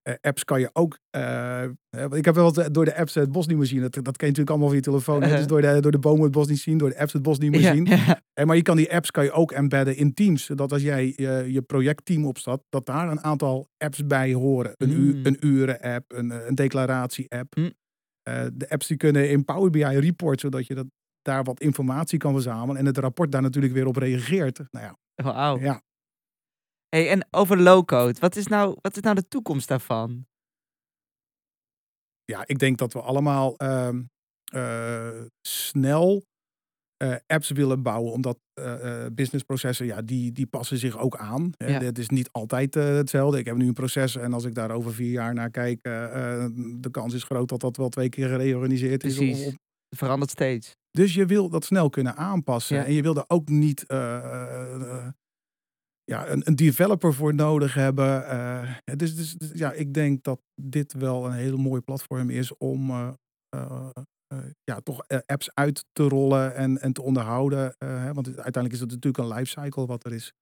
Eh, 0.04 0.14
apps 0.20 0.44
kan 0.44 0.60
je 0.60 0.70
ook. 0.72 0.98
eh, 1.10 1.62
eh, 1.62 1.70
ik 2.10 2.24
heb 2.24 2.34
wel 2.34 2.52
door 2.72 2.84
de 2.84 2.96
apps 2.96 3.14
het 3.14 3.32
bos 3.32 3.46
niet 3.46 3.56
meer 3.56 3.66
zien. 3.66 3.80
Dat, 3.80 3.92
dat 3.92 4.02
ken 4.04 4.12
je 4.26 4.32
natuurlijk 4.32 4.50
allemaal 4.50 4.68
van 4.68 4.76
je 4.76 4.82
telefoon. 4.82 5.22
Uh-huh. 5.22 5.36
Dus 5.36 5.46
door 5.46 5.60
de, 5.60 5.80
door 5.80 5.90
de 5.92 5.98
bomen 5.98 6.22
het 6.22 6.32
bos 6.32 6.46
niet 6.48 6.58
zien, 6.58 6.78
door 6.78 6.88
de 6.88 6.98
apps 6.98 7.12
het 7.12 7.22
bos 7.22 7.38
niet 7.38 7.50
meer 7.50 7.60
zien. 7.60 7.88
maar 8.46 8.56
je 8.56 8.62
kan 8.62 8.76
die 8.76 8.92
apps 8.94 9.10
kan 9.10 9.24
je 9.24 9.32
ook 9.32 9.52
embedden 9.52 9.96
in 9.96 10.14
Teams. 10.14 10.44
Zodat 10.44 10.72
als 10.72 10.82
jij 10.82 11.12
je, 11.16 11.44
je 11.48 11.62
projectteam 11.62 12.26
opstart, 12.26 12.62
dat 12.68 12.86
daar 12.86 13.10
een 13.10 13.20
aantal 13.24 13.68
apps 13.78 14.06
bij 14.06 14.32
horen. 14.32 14.72
Een, 14.76 14.90
u- 14.90 15.14
Mm. 15.14 15.26
een 15.26 15.36
uren-app, 15.46 16.12
een, 16.12 16.30
een 16.48 16.54
declaratie-app. 16.54 17.56
Mm. 17.56 17.72
Eh, 18.22 18.42
de 18.54 18.68
apps 18.70 18.86
die 18.86 18.96
kunnen 18.96 19.30
in 19.30 19.44
Power 19.44 19.70
BI 19.70 19.84
report, 19.84 20.40
zodat 20.40 20.66
je 20.66 20.74
dat, 20.74 20.86
daar 21.22 21.44
wat 21.44 21.60
informatie 21.60 22.18
kan 22.18 22.32
verzamelen. 22.32 22.76
En 22.76 22.86
het 22.86 22.98
rapport 22.98 23.32
daar 23.32 23.42
natuurlijk 23.42 23.74
weer 23.74 23.86
op 23.86 23.96
reageert. 23.96 24.60
Nou 24.70 24.84
ja, 24.84 24.96
Wauw. 25.24 25.58
ja. 25.60 25.82
Hey, 26.94 27.10
en 27.10 27.26
over 27.30 27.60
low-code, 27.60 28.20
wat 28.20 28.36
is, 28.36 28.46
nou, 28.46 28.76
wat 28.80 28.96
is 28.96 29.02
nou 29.02 29.14
de 29.14 29.28
toekomst 29.28 29.68
daarvan? 29.68 30.26
ja, 32.24 32.42
ik 32.46 32.58
denk 32.58 32.78
dat 32.78 32.92
we 32.92 33.00
allemaal 33.00 33.56
ehm, 33.56 34.02
eh, 34.44 35.20
snel 35.48 36.24
eh, 36.96 37.14
apps 37.26 37.50
willen 37.50 37.82
bouwen, 37.82 38.12
omdat 38.12 38.38
eh, 38.52 39.06
businessprocessen, 39.12 39.86
ja, 39.86 40.02
die, 40.02 40.32
die 40.32 40.46
passen 40.46 40.78
zich 40.78 40.98
ook 40.98 41.16
aan. 41.16 41.50
Ja. 41.56 41.66
Het 41.66 41.98
is 41.98 42.08
niet 42.08 42.28
altijd 42.32 42.74
hetzelfde. 42.74 43.38
Ik 43.38 43.46
heb 43.46 43.56
nu 43.56 43.66
een 43.66 43.72
proces 43.72 44.16
en 44.16 44.32
als 44.32 44.44
ik 44.44 44.54
daar 44.54 44.70
over 44.70 44.94
vier 44.94 45.10
jaar 45.10 45.34
naar 45.34 45.50
kijk, 45.50 45.82
de 45.82 46.88
kans 46.90 47.14
is 47.14 47.24
groot 47.24 47.48
dat 47.48 47.60
dat 47.60 47.76
wel 47.76 47.88
twee 47.88 48.08
keer 48.08 48.28
gereorganiseerd 48.28 49.04
is. 49.04 49.16
Precies. 49.16 49.44
Het 49.44 49.98
verandert 49.98 50.30
steeds. 50.30 50.76
dus 50.90 51.14
je 51.14 51.26
wil 51.26 51.48
dat 51.48 51.64
snel 51.64 51.88
kunnen 51.88 52.16
aanpassen. 52.16 52.76
Ja. 52.76 52.84
En 52.84 52.92
je 52.92 53.02
wil 53.02 53.16
er 53.16 53.24
ook 53.26 53.48
niet 53.48 53.84
ja, 56.04 56.28
een, 56.28 56.42
een 56.44 56.56
developer 56.56 57.14
voor 57.14 57.34
nodig 57.34 57.74
hebben. 57.74 58.24
dus, 58.96 59.16
dus, 59.16 59.32
dus 59.32 59.50
ja, 59.54 59.72
ik 59.72 59.94
denk 59.94 60.22
dat 60.22 60.40
dit 60.54 60.92
wel 60.92 61.26
een 61.26 61.32
heel 61.32 61.56
mooi 61.56 61.80
platform 61.80 62.30
is 62.30 62.56
om 62.56 62.90
eh, 62.90 63.10
eh, 63.48 64.38
ja, 64.64 64.80
toch 64.80 65.04
apps 65.26 65.54
uit 65.54 65.84
te 65.92 66.02
rollen 66.02 66.54
en, 66.54 66.80
en 66.80 66.92
te 66.92 67.02
onderhouden. 67.02 67.74
hè, 67.78 68.12
want 68.12 68.26
uiteindelijk 68.26 68.74
is 68.74 68.80
het 68.80 68.90
natuurlijk 68.90 69.18
een 69.18 69.34
lifecycle 69.34 69.86
wat 69.86 70.04
er 70.04 70.12
is. 70.12 70.32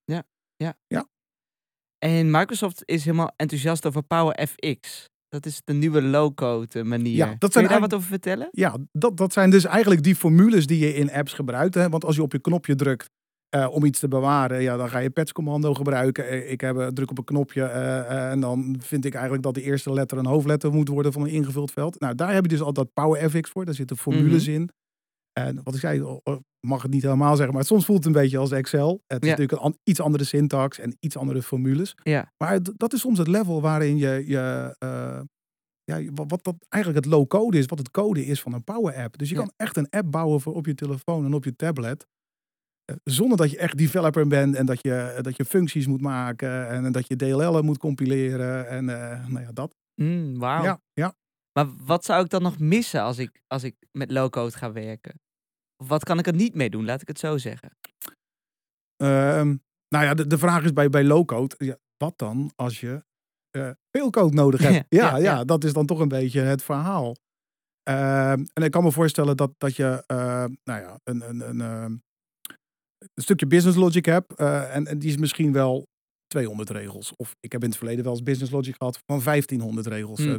En 1.99 2.31
Microsoft 2.31 2.83
is 2.85 3.05
helemaal 3.05 3.33
enthousiast 3.37 3.87
over 3.87 4.03
Power 4.03 4.47
FX. 4.47 5.11
Dat 5.29 5.47
is 5.47 5.61
de 5.65 5.73
nieuwe 5.73 6.03
low-code 6.03 6.85
manier. 6.85 7.17
Ja, 7.17 7.35
dat 7.39 7.53
Kun 7.53 7.63
je 7.63 7.69
daar 7.69 7.81
wat 7.81 7.95
over 7.95 8.09
vertellen? 8.09 8.49
Ja, 8.51 8.77
dat, 8.93 9.17
dat 9.17 9.33
zijn 9.33 9.51
dus 9.51 9.65
eigenlijk 9.65 10.03
die 10.03 10.17
formules 10.17 10.67
die 10.67 10.79
je 10.79 10.95
in 10.95 11.13
apps 11.13 11.33
gebruikt. 11.33 11.75
Hè? 11.75 11.89
Want 11.89 12.05
als 12.05 12.17
je 12.17 12.23
op 12.23 12.33
je 12.33 12.41
knopje 12.41 12.75
drukt 12.75 13.11
eh, 13.53 13.69
om 13.71 13.85
iets 13.85 13.99
te 14.01 14.09
bewaren, 14.09 14.63
ja, 14.63 14.77
dan 14.77 14.89
ga 14.89 14.99
je 14.99 15.11
patchcommando 15.11 15.75
gebruiken. 15.75 16.29
Eh, 16.29 16.51
Ik 16.51 16.61
heb, 16.61 16.77
eh, 16.79 16.87
druk 16.87 17.11
op 17.11 17.19
een 17.19 17.25
knopje 17.25 17.65
en 17.65 18.41
dan 18.41 18.77
vind 18.81 19.05
ik 19.05 19.13
eigenlijk 19.13 19.43
dat 19.43 19.55
de 19.55 19.63
eerste 19.63 19.93
letter 19.93 20.19
een 20.19 20.27
hoofdletter 20.27 20.73
moet 20.73 20.89
worden 20.89 21.13
van 21.13 21.23
een 21.23 21.29
ingevuld 21.31 21.71
veld. 21.71 22.01
Nou, 22.01 22.15
daar 22.15 22.33
heb 22.33 22.43
je 22.43 22.49
dus 22.49 22.61
al 22.61 22.73
dat 22.73 22.93
PowerFX 22.93 23.51
voor. 23.51 23.65
Daar 23.65 23.75
zitten 23.75 23.97
formules 23.97 24.47
in. 24.47 24.69
En 25.33 25.61
wat 25.65 25.75
ik 25.75 25.81
zei, 25.81 26.03
ik 26.25 26.39
mag 26.61 26.83
het 26.83 26.91
niet 26.91 27.03
helemaal 27.03 27.37
zeggen, 27.37 27.55
maar 27.55 27.65
soms 27.65 27.85
voelt 27.85 28.05
het 28.05 28.07
een 28.07 28.21
beetje 28.23 28.39
als 28.39 28.51
Excel. 28.51 29.03
Het 29.07 29.23
is 29.23 29.29
Ja. 29.29 29.37
natuurlijk 29.37 29.65
een 29.65 29.79
iets 29.85 30.01
andere 30.01 30.25
syntax 30.25 30.79
en 30.79 30.97
iets 31.01 31.17
andere 31.17 31.43
formules. 31.43 31.95
Ja. 32.03 32.33
Maar 32.39 32.59
dat 32.77 32.93
is 32.93 33.01
soms 33.01 33.19
het 33.19 33.29
level 33.29 33.61
waarin 33.61 33.97
je, 33.97 34.23
je 34.27 34.75
ja, 35.85 36.03
wat, 36.15 36.31
wat 36.31 36.45
dat 36.45 36.55
eigenlijk 36.69 37.05
het 37.05 37.15
low-code 37.15 37.59
is, 37.59 37.67
wat 37.67 37.79
het 37.79 37.91
code 37.91 38.27
is 38.27 38.41
van 38.41 38.53
een 38.53 38.65
Power-app. 38.65 39.19
Dus 39.19 39.29
je 39.29 39.35
Ja. 39.35 39.41
kan 39.41 39.53
echt 39.57 39.77
een 39.77 39.91
app 39.91 40.11
bouwen 40.11 40.41
voor 40.41 40.55
op 40.55 40.67
je 40.67 40.75
telefoon 40.75 41.25
en 41.25 41.35
op 41.35 41.45
je 41.45 41.57
tablet. 41.57 42.07
Eh, 42.85 42.97
Zonder 43.05 43.37
dat 43.37 43.51
je 43.51 43.59
echt 43.59 43.79
developer 43.79 44.27
bent 44.27 44.55
en 44.55 44.67
dat 44.67 44.79
je, 44.83 45.19
dat 45.21 45.37
je 45.37 45.45
functies 45.45 45.87
moet 45.87 46.01
maken 46.01 46.69
en 46.69 46.93
dat 46.93 47.07
je 47.07 47.17
DLL'en 47.17 47.65
moet 47.65 47.79
compileren 47.79 48.69
en 48.69 48.89
eh, 48.89 49.27
nou 49.27 49.45
ja, 49.45 49.53
dat. 49.53 49.75
Mm, 49.95 50.39
Wauw. 50.39 50.63
Ja, 50.63 50.81
ja. 50.93 51.15
Maar 51.53 51.67
wat 51.85 52.05
zou 52.05 52.25
ik 52.25 52.31
dan 52.31 52.43
nog 52.43 52.59
missen 52.59 53.03
als 53.03 53.19
ik, 53.19 53.43
als 53.47 53.63
ik 53.63 53.77
met 53.91 54.11
low-code 54.11 54.57
ga 54.57 54.73
werken? 54.73 55.21
Of 55.77 55.89
wat 55.89 56.05
kan 56.05 56.19
ik 56.19 56.27
er 56.27 56.35
niet 56.35 56.55
mee 56.55 56.71
doen, 56.71 56.85
laat 56.85 57.01
ik 57.01 57.09
het 57.09 57.19
zo 57.19 57.39
zeggen. 57.39 57.77
Ehm, 58.97 59.57
nou 59.89 60.05
ja, 60.05 60.15
de, 60.15 60.27
de 60.27 60.39
vraag 60.39 60.65
is 60.65 60.73
bij, 60.73 60.89
bij 60.89 61.05
low-code, 61.05 61.55
ja, 61.59 61.77
wat 61.97 62.19
dan 62.19 62.53
als 62.57 62.81
je 62.81 63.05
eh, 63.51 63.71
veel 63.91 64.11
code 64.11 64.35
nodig 64.35 64.61
hebt? 64.61 64.75
Ja, 64.89 65.03
ja, 65.03 65.11
ja, 65.11 65.17
ja, 65.17 65.37
ja. 65.37 65.45
dat 65.45 65.65
is 65.65 65.73
dan 65.73 65.87
toch 65.87 65.99
een 65.99 66.09
beetje 66.09 66.41
het 66.41 66.63
verhaal. 66.63 67.17
Ehm, 67.83 68.45
en 68.53 68.63
ik 68.63 68.71
kan 68.71 68.83
me 68.83 68.93
voorstellen 68.93 69.37
dat, 69.37 69.55
dat 69.59 69.77
je 69.77 70.05
eh, 70.07 70.45
nou 70.65 70.81
ja, 70.81 71.01
een, 71.05 71.29
een, 71.29 71.49
een, 71.49 71.61
ehm, 71.61 71.97
een 73.15 73.23
stukje 73.23 73.47
business 73.47 73.79
logic 73.79 74.05
hebt. 74.05 74.35
eh, 74.35 74.77
en, 74.77 74.87
en 74.87 74.99
die 74.99 75.09
is 75.09 75.17
misschien 75.17 75.53
wel 75.53 75.87
200 76.27 76.71
regels. 76.71 77.13
Of 77.17 77.35
ik 77.41 77.53
heb 77.53 77.63
in 77.63 77.69
het 77.69 77.79
verleden 77.79 78.05
wel 78.05 78.13
eens 78.13 78.23
business 78.23 78.53
logic 78.53 78.75
gehad 78.79 78.99
van 79.07 79.21
1500 79.25 79.87
regels. 79.87 80.19
Hmm. 80.19 80.29
Eh, 80.29 80.35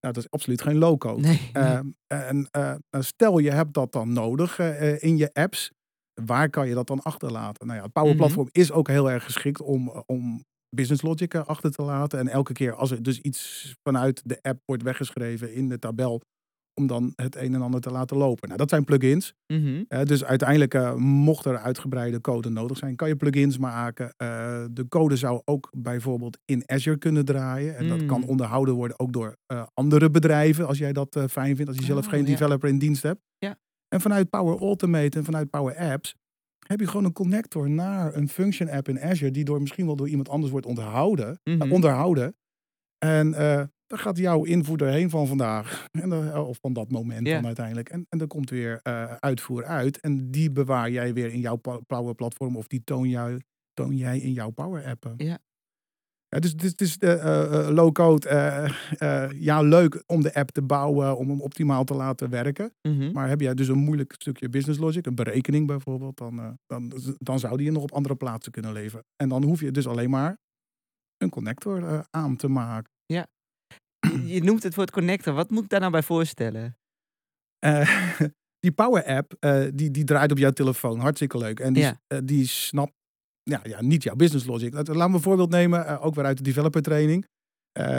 nou, 0.00 0.14
dat 0.14 0.16
is 0.24 0.30
absoluut 0.30 0.62
geen 0.62 0.78
low-code. 0.78 1.20
Nee. 1.20 1.40
nee. 1.52 1.62
Ehm, 1.64 1.86
en 2.06 2.48
eh, 2.50 2.74
stel 2.90 3.38
je 3.38 3.50
hebt 3.50 3.74
dat 3.74 3.92
dan 3.92 4.12
nodig 4.12 4.58
eh, 4.58 4.92
eh, 4.92 5.02
in 5.02 5.16
je 5.16 5.30
apps. 5.32 5.70
Waar 6.24 6.50
kan 6.50 6.68
je 6.68 6.74
dat 6.74 6.86
dan 6.86 7.02
achterlaten? 7.02 7.66
Nou 7.66 7.78
ja, 7.78 7.84
het 7.84 7.92
Power 7.92 8.08
Mhm. 8.10 8.18
Platform 8.18 8.48
is 8.52 8.72
ook 8.72 8.88
heel 8.88 9.10
erg 9.10 9.24
geschikt 9.24 9.60
om, 9.60 9.88
eh, 9.88 10.00
om 10.06 10.44
business 10.76 11.02
logic 11.02 11.34
eh, 11.34 11.46
achter 11.46 11.70
te 11.70 11.82
laten. 11.82 12.18
En 12.18 12.28
elke 12.28 12.52
keer 12.52 12.74
als 12.74 12.90
er 12.90 13.02
dus 13.02 13.20
iets 13.20 13.74
vanuit 13.82 14.22
de 14.24 14.38
app 14.42 14.60
wordt 14.64 14.82
weggeschreven 14.82 15.52
in 15.54 15.68
de 15.68 15.78
tabel, 15.78 16.20
om 16.74 16.86
dan 16.86 17.12
het 17.16 17.36
een 17.36 17.54
en 17.54 17.62
ander 17.62 17.80
te 17.80 17.90
laten 17.90 18.16
lopen. 18.16 18.46
Nou, 18.46 18.58
dat 18.60 18.68
zijn 18.70 18.84
plugins. 18.84 19.34
Mhm. 19.46 19.82
Dus 20.04 20.24
uiteindelijk, 20.24 20.74
eh, 20.74 20.94
mocht 20.94 21.44
er 21.44 21.58
uitgebreide 21.58 22.20
code 22.20 22.48
nodig 22.48 22.76
zijn, 22.78 22.96
kan 22.96 23.08
je 23.08 23.16
plugins 23.16 23.58
maken. 23.58 24.14
Eh, 24.16 24.64
de 24.70 24.88
code 24.88 25.16
zou 25.16 25.40
ook 25.44 25.68
bijvoorbeeld 25.76 26.38
in 26.44 26.62
Azure 26.66 26.96
kunnen 26.98 27.24
draaien. 27.24 27.76
En 27.76 27.88
dat 27.88 28.06
kan 28.06 28.20
Mm. 28.20 28.28
onderhouden 28.28 28.74
worden 28.74 28.98
ook 28.98 29.12
door 29.12 29.36
eh, 29.46 29.62
andere 29.74 30.10
bedrijven, 30.10 30.66
als 30.66 30.78
jij 30.78 30.92
dat 30.92 31.24
fijn 31.30 31.56
vindt, 31.56 31.70
als 31.70 31.78
je 31.80 31.84
zelf 31.86 32.04
Oh, 32.04 32.10
geen 32.10 32.20
ja. 32.24 32.26
developer 32.26 32.68
in 32.68 32.78
dienst 32.78 33.02
hebt. 33.02 33.20
Ja. 33.38 33.56
En 33.88 34.00
vanuit 34.00 34.30
Power 34.30 34.58
Automate 34.58 35.18
en 35.18 35.24
vanuit 35.24 35.50
Power 35.50 35.76
Apps 35.76 36.14
heb 36.66 36.80
je 36.80 36.86
gewoon 36.86 37.04
een 37.04 37.12
connector 37.12 37.70
naar 37.70 38.14
een 38.14 38.28
function 38.28 38.68
app 38.70 38.88
in 38.88 39.00
Azure, 39.00 39.30
die 39.30 39.44
door 39.44 39.60
misschien 39.60 39.86
wel 39.86 39.96
door 39.96 40.08
iemand 40.08 40.28
anders 40.28 40.52
wordt 40.52 40.66
onthouden, 40.66 41.40
eh, 41.42 41.54
Mhm. 41.54 41.72
onderhouden. 41.72 42.36
En 42.98 43.34
dan 43.94 44.02
gaat 44.02 44.18
jouw 44.18 44.44
invoer 44.44 44.82
erheen 44.82 45.10
van 45.10 45.26
vandaag, 45.26 45.86
en 45.90 46.08
dan, 46.08 46.30
eh, 46.30 46.48
of 46.48 46.58
van 46.60 46.72
dat 46.72 46.90
moment 46.90 47.26
dan 47.26 47.46
uiteindelijk. 47.46 47.88
En, 47.88 48.06
en 48.08 48.18
dan 48.18 48.28
komt 48.28 48.50
weer 48.50 48.80
eh, 48.82 49.14
uitvoer 49.14 49.64
uit. 49.64 50.00
En 50.00 50.30
die 50.30 50.50
bewaar 50.50 50.90
jij 50.90 51.14
weer 51.14 51.32
in 51.32 51.40
jouw 51.40 51.56
Power 51.86 52.14
Platform, 52.14 52.56
of 52.56 52.66
die 52.66 52.84
toon, 52.84 53.08
jou, 53.08 53.40
toon 53.72 53.96
jij 53.96 54.18
in 54.18 54.32
jouw 54.32 54.50
Power 54.50 54.84
appen. 54.84 55.14
Ja. 55.16 55.38
Ja, 56.28 56.40
dus 56.40 56.50
het 56.50 56.62
is, 56.62 56.70
het 56.70 56.80
is 56.80 56.98
eh, 56.98 57.66
eh, 57.66 57.68
low-code. 57.68 58.28
ja, 59.38 59.60
leuk 59.62 60.02
om 60.06 60.22
de 60.22 60.34
app 60.34 60.50
te 60.50 60.62
bouwen, 60.62 61.16
om 61.16 61.28
hem 61.28 61.40
optimaal 61.40 61.84
te 61.84 61.94
laten 61.94 62.30
werken. 62.30 62.74
Mhm. 62.82 63.12
Maar 63.12 63.28
heb 63.28 63.40
jij 63.40 63.54
dus 63.54 63.68
een 63.68 63.78
moeilijk 63.78 64.14
stukje 64.18 64.48
business 64.48 64.78
logic, 64.78 65.06
een 65.06 65.14
berekening 65.14 65.66
bijvoorbeeld, 65.66 66.16
dan, 66.16 66.58
dan, 66.66 66.92
dan 67.18 67.38
zou 67.38 67.56
die 67.56 67.66
je 67.66 67.72
nog 67.72 67.82
op 67.82 67.92
andere 67.92 68.14
plaatsen 68.14 68.52
kunnen 68.52 68.72
leveren. 68.72 69.04
En 69.16 69.28
dan 69.28 69.44
hoef 69.44 69.60
je 69.60 69.70
dus 69.70 69.86
alleen 69.86 70.10
maar 70.10 70.36
een 71.16 71.30
connector 71.30 72.06
aan 72.10 72.36
te 72.36 72.48
maken. 72.48 72.93
Je 74.34 74.42
noemt 74.42 74.62
het 74.62 74.74
woord 74.74 74.90
connector. 74.90 75.34
Wat 75.34 75.50
moet 75.50 75.62
ik 75.64 75.68
daar 75.68 75.80
nou 75.80 75.92
bij 75.92 76.02
voorstellen? 76.02 76.76
Eh, 77.58 78.10
die 78.64 78.72
Power 78.72 79.04
App, 79.04 79.34
eh, 79.40 79.64
die, 79.74 79.90
die 79.90 80.04
draait 80.04 80.30
op 80.30 80.38
jouw 80.38 80.50
telefoon. 80.50 80.98
Hartstikke 81.00 81.38
leuk. 81.38 81.60
En 81.60 81.72
die, 81.72 81.82
Ja. 81.82 82.00
eh, 82.06 82.18
die 82.24 82.46
snapt 82.46 82.92
ja, 83.42 83.60
ja, 83.62 83.82
niet 83.82 84.02
jouw 84.02 84.14
business 84.14 84.46
logic. 84.46 84.72
Laten 84.74 84.94
we 84.94 85.00
een 85.00 85.20
voorbeeld 85.20 85.50
nemen, 85.50 86.00
ook 86.00 86.14
weer 86.14 86.24
uit 86.24 86.36
de 86.36 86.42
developer 86.42 86.82
training. 86.82 87.26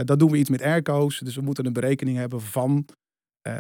Dan 0.04 0.18
doen 0.18 0.32
we 0.32 0.38
iets 0.38 0.50
met 0.50 0.62
airco's. 0.62 1.20
Dus 1.20 1.36
we 1.36 1.42
moeten 1.42 1.66
een 1.66 1.74
berekening 1.74 2.18
hebben 2.18 2.42
van, 2.42 2.86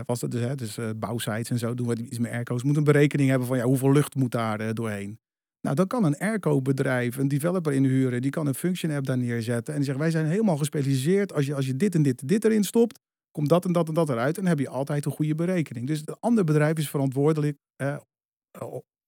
was 0.05 0.19
dat 0.19 0.31
dus, 0.31 0.41
hè, 0.41 0.55
dus 0.55 0.77
bouwsites 0.95 1.49
en 1.49 1.57
zo, 1.57 1.73
doen 1.73 1.87
we 1.87 1.95
iets 1.95 2.19
met 2.19 2.31
airco's. 2.31 2.61
We 2.61 2.65
moeten 2.67 2.85
een 2.85 2.91
berekening 2.91 3.29
hebben 3.29 3.47
van 3.47 3.57
ja, 3.57 3.63
hoeveel 3.63 3.91
lucht 3.91 4.15
moet 4.15 4.31
daar 4.31 4.73
doorheen. 4.73 5.19
Nou, 5.65 5.75
dan 5.77 5.87
kan 5.87 6.03
een 6.03 6.17
airco-bedrijf 6.17 7.17
een 7.17 7.27
developer 7.27 7.73
inhuren. 7.73 8.21
Die 8.21 8.31
kan 8.31 8.47
een 8.47 8.53
function 8.55 8.91
app 8.91 9.05
daar 9.05 9.17
neerzetten. 9.17 9.73
En 9.73 9.79
die 9.79 9.85
zegt, 9.87 9.99
wij 9.99 10.11
zijn 10.11 10.25
helemaal 10.25 10.57
gespecialiseerd. 10.57 11.33
Als 11.33 11.45
je, 11.45 11.55
als 11.55 11.65
je 11.65 11.75
dit 11.75 11.95
en 11.95 12.03
dit 12.03 12.21
en 12.21 12.27
dit 12.27 12.45
erin 12.45 12.63
stopt, 12.63 12.99
komt 13.31 13.49
dat 13.49 13.65
en 13.65 13.71
dat 13.73 13.87
en 13.87 13.93
dat 13.93 14.09
eruit. 14.09 14.35
En 14.37 14.41
dan 14.41 14.51
heb 14.51 14.59
je 14.59 14.69
altijd 14.69 15.05
een 15.05 15.11
goede 15.11 15.35
berekening. 15.35 15.87
Dus 15.87 15.99
het 15.99 16.21
andere 16.21 16.45
bedrijf 16.45 16.77
is 16.77 16.89
verantwoordelijk 16.89 17.57
eh, 17.75 17.97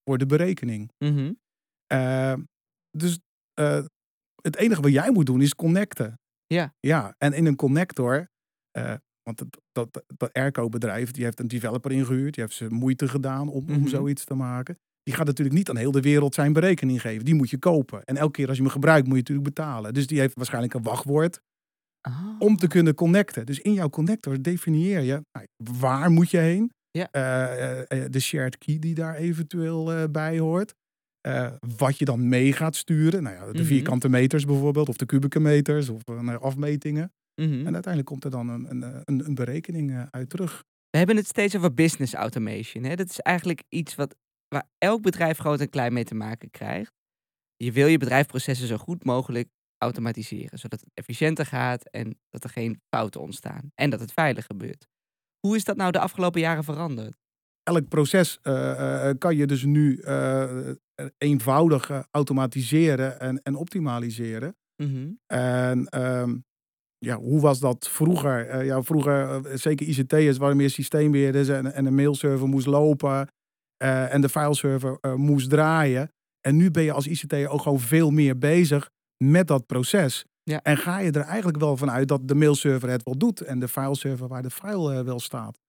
voor 0.03 0.17
de 0.17 0.25
berekening. 0.25 0.91
Mhm. 0.97 1.33
Eh, 1.87 2.33
dus 2.97 3.19
eh, 3.53 3.85
het 4.41 4.55
enige 4.55 4.81
wat 4.81 4.91
jij 4.91 5.11
moet 5.11 5.25
doen 5.25 5.41
is 5.41 5.55
connecten. 5.55 6.19
Ja. 6.45 6.73
Ja, 6.79 7.15
en 7.17 7.33
in 7.33 7.45
een 7.45 7.55
connector, 7.55 8.27
eh, 8.71 8.93
want 9.23 9.37
dat, 9.37 9.61
dat, 9.71 10.03
dat 10.17 10.33
Airco-bedrijf, 10.33 11.11
die 11.11 11.23
heeft 11.23 11.39
een 11.39 11.47
developer 11.47 11.91
ingehuurd, 11.91 12.33
die 12.33 12.43
heeft 12.43 12.55
ze 12.55 12.69
moeite 12.69 13.07
gedaan 13.07 13.49
om, 13.49 13.63
Mhm. 13.63 13.73
om 13.73 13.87
zoiets 13.87 14.25
te 14.25 14.33
maken. 14.33 14.77
Die 15.07 15.15
gaat 15.15 15.25
natuurlijk 15.25 15.57
niet 15.57 15.69
aan 15.69 15.77
heel 15.77 15.91
de 15.91 16.01
wereld 16.01 16.33
zijn 16.33 16.53
berekening 16.53 17.01
geven. 17.01 17.25
Die 17.25 17.35
moet 17.35 17.49
je 17.49 17.57
kopen. 17.57 18.03
En 18.03 18.17
elke 18.17 18.31
keer 18.31 18.47
als 18.47 18.57
je 18.57 18.63
hem 18.63 18.71
gebruikt, 18.71 19.05
moet 19.07 19.15
je 19.15 19.21
natuurlijk 19.21 19.47
betalen. 19.55 19.93
Dus 19.93 20.07
die 20.07 20.19
heeft 20.19 20.35
waarschijnlijk 20.35 20.73
een 20.73 20.81
wachtwoord 20.83 21.39
Ah. 22.01 22.35
om 22.39 22.57
te 22.57 22.67
kunnen 22.67 22.93
connecten. 22.95 23.45
Dus 23.45 23.59
in 23.59 23.73
jouw 23.73 23.89
connector 23.89 24.41
definieer 24.41 25.01
je 25.01 25.21
nou, 25.31 25.45
waar 25.79 26.11
moet 26.11 26.29
je 26.31 26.37
heen. 26.37 26.71
Ja. 26.91 27.07
Eh, 27.11 27.81
eh, 27.81 28.03
eh, 28.03 28.11
de 28.11 28.19
shared 28.19 28.57
key 28.57 28.79
die 28.79 28.95
daar 28.95 29.15
eventueel 29.15 30.11
bij 30.11 30.39
hoort. 30.39 30.73
Wat 31.77 31.97
je 31.97 32.05
dan 32.05 32.27
mee 32.29 32.53
gaat 32.53 32.75
sturen. 32.75 33.23
Nou 33.23 33.35
ja, 33.35 33.45
de 33.45 33.57
Mhm. 33.57 33.63
vierkante 33.67 34.09
meters 34.09 34.45
bijvoorbeeld. 34.45 34.89
Of 34.89 34.95
de 34.97 35.05
kubieke 35.05 35.39
meters. 35.39 35.89
Of 35.89 36.01
eh, 36.05 36.35
afmetingen. 36.35 37.11
Mhm. 37.41 37.51
En 37.65 37.73
uiteindelijk 37.73 38.05
komt 38.05 38.23
er 38.23 38.31
dan 38.31 38.49
een, 38.49 38.69
een, 38.69 39.01
een, 39.05 39.25
een 39.25 39.35
berekening 39.35 40.07
uit 40.11 40.29
terug. 40.29 40.63
We 40.89 40.97
hebben 40.97 41.15
het 41.15 41.27
steeds 41.27 41.55
over 41.55 41.73
business 41.73 42.13
automation. 42.13 42.83
Hè? 42.83 42.95
Dat 42.95 43.09
is 43.09 43.19
eigenlijk 43.19 43.63
iets 43.69 43.95
wat, 43.95 44.15
waar 44.48 44.70
elk 44.77 45.01
bedrijf 45.01 45.38
groot 45.38 45.60
en 45.60 45.70
klein 45.70 45.94
mee 45.94 46.04
te 46.04 46.16
maken 46.16 46.50
krijgt. 46.50 46.94
Je 47.56 47.72
wil 47.72 47.88
je 47.88 47.98
bedrijfsprocessen 47.98 48.68
zo 48.68 48.77
goed 48.77 49.04
mogelijk 49.04 49.50
automatiseren, 49.77 50.60
zodat 50.60 50.80
het 50.80 50.89
efficiënter 50.94 51.46
gaat 51.46 51.89
en 51.89 52.20
dat 52.30 52.44
er 52.44 52.50
geen 52.50 52.82
fouten 52.89 53.22
ontstaan 53.22 53.72
en 53.75 53.89
dat 53.89 54.00
het 54.00 54.12
veilig 54.12 54.46
gebeurt. 54.46 54.88
Hoe 55.39 55.56
is 55.56 55.63
dat 55.63 55.75
nou 55.75 55.92
de 55.92 56.00
afgelopen 56.00 56.42
jaren 56.42 56.63
veranderd? 56.63 57.18
Elk 57.63 57.88
proces 57.88 58.39
eh, 58.42 59.10
eh, 59.10 59.18
kan 59.18 59.36
je 59.36 59.48
dus 59.48 59.63
nu 59.63 59.98
eh, 59.98 60.72
eenvoudig 61.18 61.89
eh, 61.89 62.00
automatiseren 62.12 63.20
en, 63.20 63.42
en 63.42 63.56
optimaliseren. 63.56 64.56
Mhm. 64.84 65.12
En 65.25 65.86
ehm, 65.88 66.38
ja, 66.98 67.18
hoe 67.18 67.42
was 67.42 67.60
dat 67.60 67.89
vroeger? 67.89 68.48
Eh, 68.48 68.66
ja, 68.66 68.82
vroeger, 68.82 69.46
eh, 69.46 69.56
zeker 69.56 69.88
ICT'ers, 69.88 70.38
waren 70.38 70.58
meer 70.58 70.70
systeembeheerders 70.70 71.48
en, 71.48 71.74
en 71.74 71.86
een 71.86 71.96
mailserver 71.96 72.48
moest 72.48 72.68
lopen 72.68 73.27
eh, 73.77 74.13
en 74.13 74.22
de 74.22 74.29
fileserver 74.29 74.98
eh, 75.01 75.13
moest 75.13 75.50
draaien. 75.50 76.12
En 76.41 76.55
nu 76.55 76.72
ben 76.72 76.84
je 76.84 76.91
als 76.91 77.07
ICT'er 77.07 77.50
ook 77.50 77.62
gewoon 77.62 77.79
veel 77.79 78.12
meer 78.12 78.38
bezig 78.38 78.89
met 79.24 79.48
dat 79.48 79.65
proces. 79.65 80.25
Ja. 80.43 80.62
En 80.62 80.77
ga 80.77 81.00
je 81.00 81.12
er 81.12 81.22
eigenlijk 81.22 81.57
wel 81.57 81.77
vanuit 81.77 82.07
dat 82.07 82.27
de 82.27 82.36
mailserver 82.36 82.89
het 82.89 83.03
wel 83.03 83.17
doet 83.17 83.41
en 83.41 83.60
de 83.60 83.67
fileserver 83.67 84.27
waar 84.27 84.41
de 84.41 84.50
file 84.50 84.93
eh, 84.93 85.03
wel 85.03 85.19
staat. 85.19 85.60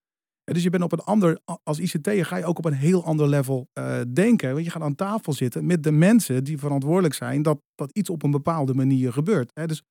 En 0.44 0.54
dus 0.54 0.62
je 0.62 0.70
bent 0.70 0.82
op 0.82 0.92
een 0.92 1.00
ander, 1.00 1.40
als 1.62 1.78
ICT'er 1.78 2.24
ga 2.26 2.36
je 2.36 2.44
ook 2.44 2.58
op 2.58 2.64
een 2.64 2.72
heel 2.72 3.04
ander 3.04 3.28
level 3.28 3.68
denken. 4.12 4.52
Want 4.52 4.64
je 4.64 4.70
gaat 4.70 4.82
aan 4.82 4.94
tafel 4.94 5.32
zitten 5.32 5.66
met 5.66 5.82
de 5.82 5.92
mensen 5.92 6.44
die 6.44 6.58
verantwoordelijk 6.58 7.14
zijn 7.14 7.42
dat, 7.42 7.60
dat 7.74 7.90
iets 7.92 8.10
op 8.10 8.22
een 8.22 8.30
bepaalde 8.30 8.74
manier 8.74 9.12
gebeurt. 9.12 9.50
Hè? 9.54 9.66
Dus 9.66 9.82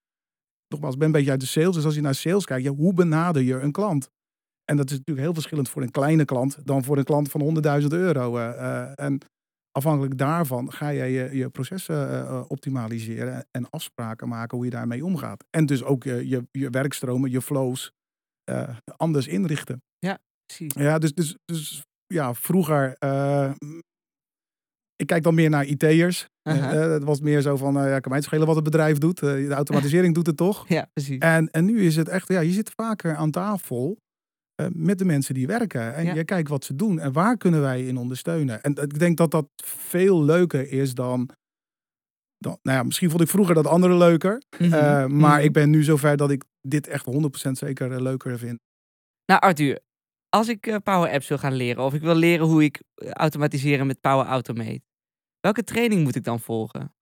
nogmaals, 0.67 0.93
ik 0.93 1.00
ben 1.00 1.07
een 1.07 1.13
beetje 1.13 1.31
uit 1.31 1.39
de 1.39 1.45
sales. 1.45 1.75
Dus 1.75 1.86
als 1.86 1.95
je 1.95 2.01
naar 2.01 2.15
sales 2.15 2.45
kijkt, 2.45 2.63
ja, 2.63 2.71
hoe 2.71 2.93
benader 2.93 3.41
je 3.41 3.59
een 3.59 3.71
klant? 3.71 4.09
En 4.69 4.77
dat 4.77 4.86
is 4.86 4.97
natuurlijk 4.97 5.25
heel 5.25 5.33
verschillend 5.33 5.69
voor 5.69 5.81
een 5.81 5.91
kleine 5.91 6.25
klant 6.25 6.57
dan 6.65 6.83
voor 6.83 6.97
een 6.97 7.03
klant 7.03 7.31
van 7.31 7.41
100.000 7.81 7.88
euro. 7.88 8.38
eh, 8.38 8.50
eh, 8.50 8.91
en 8.95 9.19
afhankelijk 9.71 10.17
daarvan 10.17 10.71
ga 10.71 10.89
je 10.89 11.03
je, 11.03 11.38
je 11.38 11.50
processen 11.50 12.09
eh, 12.09 12.43
optimaliseren 12.47 13.47
en 13.51 13.69
afspraken 13.69 14.27
maken 14.27 14.57
hoe 14.57 14.65
je 14.65 14.71
daarmee 14.71 15.05
omgaat. 15.05 15.43
En 15.50 15.65
dus 15.65 15.83
ook 15.83 16.03
je, 16.03 16.27
je, 16.27 16.47
je 16.51 16.69
werkstromen, 16.69 17.31
je 17.31 17.41
flows 17.41 17.91
anders 18.97 19.27
inrichten. 19.27 19.81
Precies. 20.45 20.74
Ja, 20.74 20.97
dus, 20.97 21.13
dus, 21.13 21.38
dus 21.45 21.83
ja, 22.05 22.33
vroeger. 22.33 22.97
ik 24.95 25.07
kijk 25.07 25.24
dan 25.24 25.36
meer 25.36 25.50
naar 25.50 25.65
IT'ers. 25.65 26.27
Eh, 26.41 26.69
het 26.69 27.03
was 27.03 27.19
meer 27.19 27.41
zo 27.41 27.55
van, 27.55 27.74
ja, 27.74 28.00
kan 28.00 28.09
mij 28.12 28.17
het 28.17 28.27
schelen 28.27 28.47
wat 28.47 28.55
het 28.55 28.63
bedrijf 28.63 28.97
doet. 28.97 29.19
De 29.19 29.53
automatisering 29.53 30.13
doet 30.13 30.27
het 30.27 30.38
toch. 30.38 30.67
Ja, 30.67 30.89
precies. 30.93 31.17
En, 31.17 31.50
en 31.51 31.65
nu 31.65 31.81
is 31.81 31.95
het 31.95 32.07
echt, 32.07 32.27
ja, 32.27 32.39
je 32.39 32.51
zit 32.51 32.71
vaker 32.75 33.15
aan 33.15 33.31
tafel 33.31 33.97
eh, 34.57 34.65
met 34.73 34.97
de 34.97 35.05
mensen 35.05 35.33
die 35.33 35.47
werken. 35.47 35.95
En 35.95 36.05
Ja. 36.05 36.13
je 36.13 36.23
kijkt 36.23 36.49
wat 36.49 36.63
ze 36.63 36.75
doen 36.75 36.99
en 36.99 37.11
waar 37.11 37.37
kunnen 37.37 37.61
wij 37.61 37.85
in 37.87 37.97
ondersteunen. 37.97 38.61
En 38.63 38.71
ik 38.75 38.99
denk 38.99 39.17
dat 39.17 39.31
dat 39.31 39.47
veel 39.63 40.23
leuker 40.23 40.71
is 40.71 40.93
dan... 40.93 41.29
dan 42.37 42.57
nou 42.61 42.77
ja, 42.77 42.83
misschien 42.83 43.09
vond 43.09 43.21
ik 43.21 43.27
vroeger 43.27 43.55
dat 43.55 43.67
andere 43.67 43.95
leuker. 43.97 44.41
Mhm. 44.59 44.73
eh, 44.73 45.05
maar 45.05 45.35
Mhm. 45.37 45.43
ik 45.45 45.51
ben 45.53 45.69
nu 45.69 45.83
zover 45.83 46.17
dat 46.17 46.31
ik 46.31 46.43
dit 46.61 46.87
echt 46.87 47.05
100% 47.05 47.57
zeker 47.57 47.91
eh, 47.91 47.99
leuker 48.01 48.37
vind. 48.39 48.59
Nou, 49.25 49.41
Arthur, 49.41 49.79
als 50.29 50.47
ik 50.47 50.79
Power 50.83 51.09
Apps 51.11 51.27
wil 51.27 51.37
gaan 51.37 51.53
leren 51.55 51.83
of 51.83 51.93
ik 51.93 52.01
wil 52.01 52.15
leren 52.15 52.45
hoe 52.45 52.63
ik 52.63 52.81
automatiseren 52.99 53.87
met 53.87 54.01
Power 54.01 54.25
Automate, 54.25 54.81
welke 55.39 55.63
training 55.63 56.03
moet 56.03 56.15
ik 56.15 56.23
dan 56.23 56.39
volgen? 56.39 56.95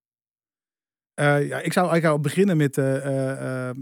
Eh, 1.16 1.48
ja, 1.48 1.60
ik 1.62 1.74
zou 1.74 1.90
eigenlijk 1.90 2.06
al 2.06 2.20
beginnen 2.20 2.58
met 2.58 2.78
eh, 2.78 3.70
eh, 3.70 3.76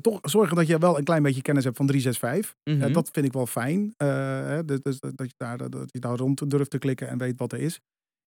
toch 0.00 0.18
zorgen 0.22 0.56
dat 0.56 0.66
je 0.66 0.78
wel 0.78 0.98
een 0.98 1.04
klein 1.04 1.22
beetje 1.22 1.42
kennis 1.42 1.64
hebt 1.64 1.76
van 1.76 1.86
365. 1.86 2.54
Eh, 2.62 2.74
Mhm. 2.74 2.92
dat 2.92 3.08
vind 3.12 3.26
ik 3.26 3.32
wel 3.32 3.46
fijn. 3.46 3.94
dus, 4.66 4.80
dus 4.82 5.00
dat, 5.00 5.26
je 5.28 5.34
daar, 5.36 5.70
dat 5.70 5.88
je 5.92 5.98
daar 5.98 6.16
rond 6.16 6.50
durft 6.50 6.70
te 6.70 6.78
klikken 6.78 7.08
en 7.08 7.18
weet 7.18 7.38
wat 7.38 7.52
er 7.52 7.58
is. 7.60 7.80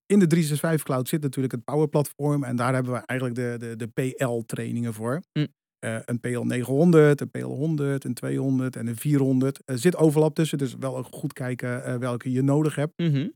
In 0.06 0.20
de 0.20 0.28
365 0.28 0.84
Cloud 0.84 1.08
zit 1.08 1.22
natuurlijk 1.22 1.54
het 1.54 1.64
Power 1.64 1.88
Platform. 1.88 2.44
En 2.44 2.56
daar 2.56 2.74
hebben 2.74 2.94
we 2.94 3.02
eigenlijk 3.06 3.40
de, 3.40 3.56
de, 3.76 3.76
de 3.76 4.14
PL-trainingen 4.16 4.94
voor. 4.94 5.22
Eh, 5.80 5.98
een 6.06 6.20
PL 6.20 6.40
900, 6.42 7.22
een 7.22 7.32
PL 7.32 7.46
100, 7.46 8.04
een 8.04 8.14
200 8.14 8.76
en 8.76 8.88
een 8.88 8.96
400. 8.98 9.60
Er 9.66 9.78
zit 9.78 9.96
overlap 9.96 10.36
tussen, 10.36 10.58
dus 10.58 10.76
wel 10.80 11.04
goed 11.04 11.34
kijken 11.34 12.00
welke 12.00 12.32
je 12.32 12.42
nodig 12.42 12.76
hebt. 12.76 12.94
Mhm. 12.98 13.28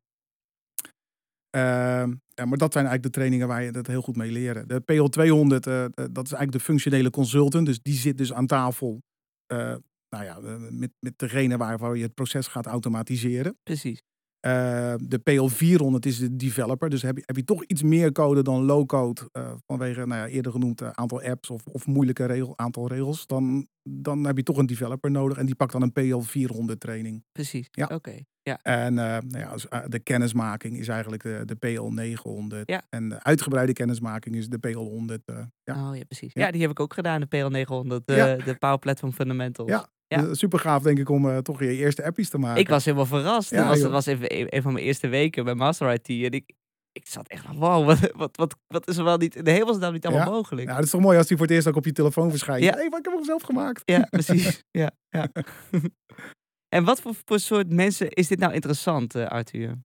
Ja, 2.38 2.46
maar 2.46 2.58
dat 2.58 2.74
zijn 2.74 2.86
eigenlijk 2.86 3.04
de 3.04 3.10
trainingen 3.10 3.48
waar 3.48 3.64
je 3.64 3.72
dat 3.72 3.88
heel 3.88 4.02
goed 4.02 4.16
mee 4.16 4.32
leren. 4.32 4.68
De 4.68 4.80
PL 4.80 5.04
200, 5.04 5.68
eh, 5.68 5.84
eh, 5.84 5.92
dat 5.94 6.26
is 6.26 6.32
eigenlijk 6.32 6.52
de 6.52 6.60
functionele 6.60 7.10
consultant. 7.10 7.66
Dus 7.66 7.82
die 7.82 7.94
zit 7.94 8.18
dus 8.18 8.34
aan 8.34 8.48
tafel 8.48 9.02
eh, 9.46 9.76
nou 10.10 10.24
ja, 10.24 10.40
met, 10.70 10.92
met 11.00 11.20
degene 11.20 11.58
waarvoor 11.58 11.98
je 11.98 12.04
het 12.04 12.14
proces 12.14 12.48
gaat 12.48 12.66
automatiseren. 12.66 13.58
Precies. 13.64 14.02
Eh, 14.40 14.94
de 14.98 15.18
PL 15.18 15.48
400 15.48 16.06
is 16.06 16.18
de 16.20 16.36
developer. 16.36 16.90
Dus 16.90 17.02
heb 17.02 17.18
je, 17.18 17.24
heb 17.26 17.36
je 17.36 17.44
toch 17.44 17.64
iets 17.64 17.84
meer 17.84 18.12
code 18.12 18.42
dan 18.42 18.64
low-code. 18.64 19.30
vanwege 19.66 20.06
nou 20.06 20.22
ja, 20.22 20.28
eerder 20.28 20.52
genoemd 20.52 20.82
aantal 20.82 21.22
apps 21.22 21.50
of, 21.50 21.66
of 21.66 21.86
moeilijke 21.86 22.26
regel, 22.26 22.58
aantal 22.58 22.88
regels. 22.88 23.28
Dan, 23.28 23.68
dan 23.84 24.26
heb 24.26 24.38
je 24.38 24.44
toch 24.44 24.58
een 24.58 24.66
developer 24.66 25.12
nodig. 25.12 25.38
En 25.38 25.46
die 25.46 25.56
pakt 25.56 25.72
dan 25.72 25.82
een 25.82 25.92
PL 25.92 26.20
400 26.20 26.80
training. 26.80 27.24
Precies. 27.32 27.68
Ja. 27.72 27.90
Oké. 27.94 28.20
Ja. 28.48 28.60
En 28.62 28.98
eh, 28.98 29.06
nou 29.06 29.38
ja, 29.40 29.56
eh, 29.70 29.80
de 29.88 30.00
kennismaking 30.00 30.78
is 30.78 30.88
eigenlijk 30.88 31.24
de, 31.24 31.42
de 31.46 31.56
PL 31.56 31.82
900. 31.84 32.70
Ja. 32.70 32.82
En 32.90 33.10
de 33.10 33.24
uitgebreide 33.24 33.74
kennismaking 33.74 34.36
is 34.36 34.48
de 34.48 34.58
PL 34.58 34.78
100. 34.78 35.22
eh, 35.26 35.36
ja. 35.64 35.90
Oh 35.90 35.96
ja, 35.96 36.04
precies. 36.04 36.32
Ja. 36.34 36.46
Ja. 36.46 36.52
die 36.52 36.62
heb 36.62 36.70
ik 36.72 36.80
ook 36.80 36.94
gedaan, 36.94 37.20
de 37.22 37.26
PL 37.26 37.48
900, 37.48 38.08
de, 38.08 38.38
de 38.46 38.56
Power 38.56 38.80
Platform 38.80 39.12
Fundamentals. 39.14 39.70
Ja. 39.70 39.88
Ja. 40.08 40.22
Dus 40.22 40.40
super 40.40 40.60
gaaf 40.60 40.82
denk 40.84 41.00
ik 41.00 41.10
om 41.10 41.42
toch 41.42 41.60
je 41.60 41.76
eerste 41.76 42.04
appies 42.06 42.30
te 42.30 42.38
maken. 42.38 42.62
Ik 42.62 42.70
was 42.70 42.86
helemaal 42.86 43.06
verrast. 43.06 43.50
Dat 43.56 43.66
was, 43.68 43.80
dat 43.80 43.92
was 43.92 44.06
even 44.06 44.56
een, 44.56 44.62
van 44.62 44.74
mijn 44.74 44.86
eerste 44.86 45.08
weken 45.08 45.44
bij 45.46 45.54
Master 45.56 45.94
IT. 45.94 46.08
En 46.08 46.32
ik, 46.32 46.52
ik 46.92 47.08
zat 47.08 47.28
echt 47.28 47.44
van, 47.46 47.56
wow, 47.58 47.86
wat, 47.86 48.12
wat, 48.16 48.38
wat, 48.38 48.56
wat 48.68 48.88
is 48.88 48.98
er 48.98 49.04
wel 49.04 49.18
niet, 49.18 49.36
in 49.36 49.44
de 49.44 49.52
hemelsnaam 49.52 49.94
niet 49.94 50.06
allemaal 50.06 50.26
Ja. 50.26 50.32
mogelijk. 50.32 50.68
Ja, 50.68 50.76
het 50.76 50.84
is 50.86 50.90
toch 50.90 51.02
mooi 51.02 51.18
als 51.18 51.28
die 51.28 51.38
voor 51.38 51.46
het 51.46 51.56
eerst 51.56 51.68
ook 51.68 51.76
op 51.76 51.86
je 51.86 51.92
telefoon 51.92 52.30
verschijnt. 52.30 52.64
Ja. 52.64 52.70
Ja. 52.70 52.76
Hey, 52.78 52.90
maar 52.90 53.00
ik 53.00 53.06
heb 53.06 53.14
hem 53.14 53.24
zelf 53.24 53.42
gemaakt. 53.42 53.82
Ja, 53.86 54.08
precies. 54.10 54.64
ja, 54.72 54.92
ja. 55.10 55.28
en 56.70 56.84
wat 56.84 57.02
voor, 57.02 57.14
voor 57.26 57.40
soort 57.40 57.70
mensen 57.70 58.10
is 58.10 58.28
dit 58.28 58.40
nou 58.40 58.54
interessant, 58.54 59.16
eh, 59.16 59.26
Arthur? 59.26 59.78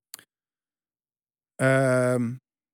Ehm, 1.54 2.22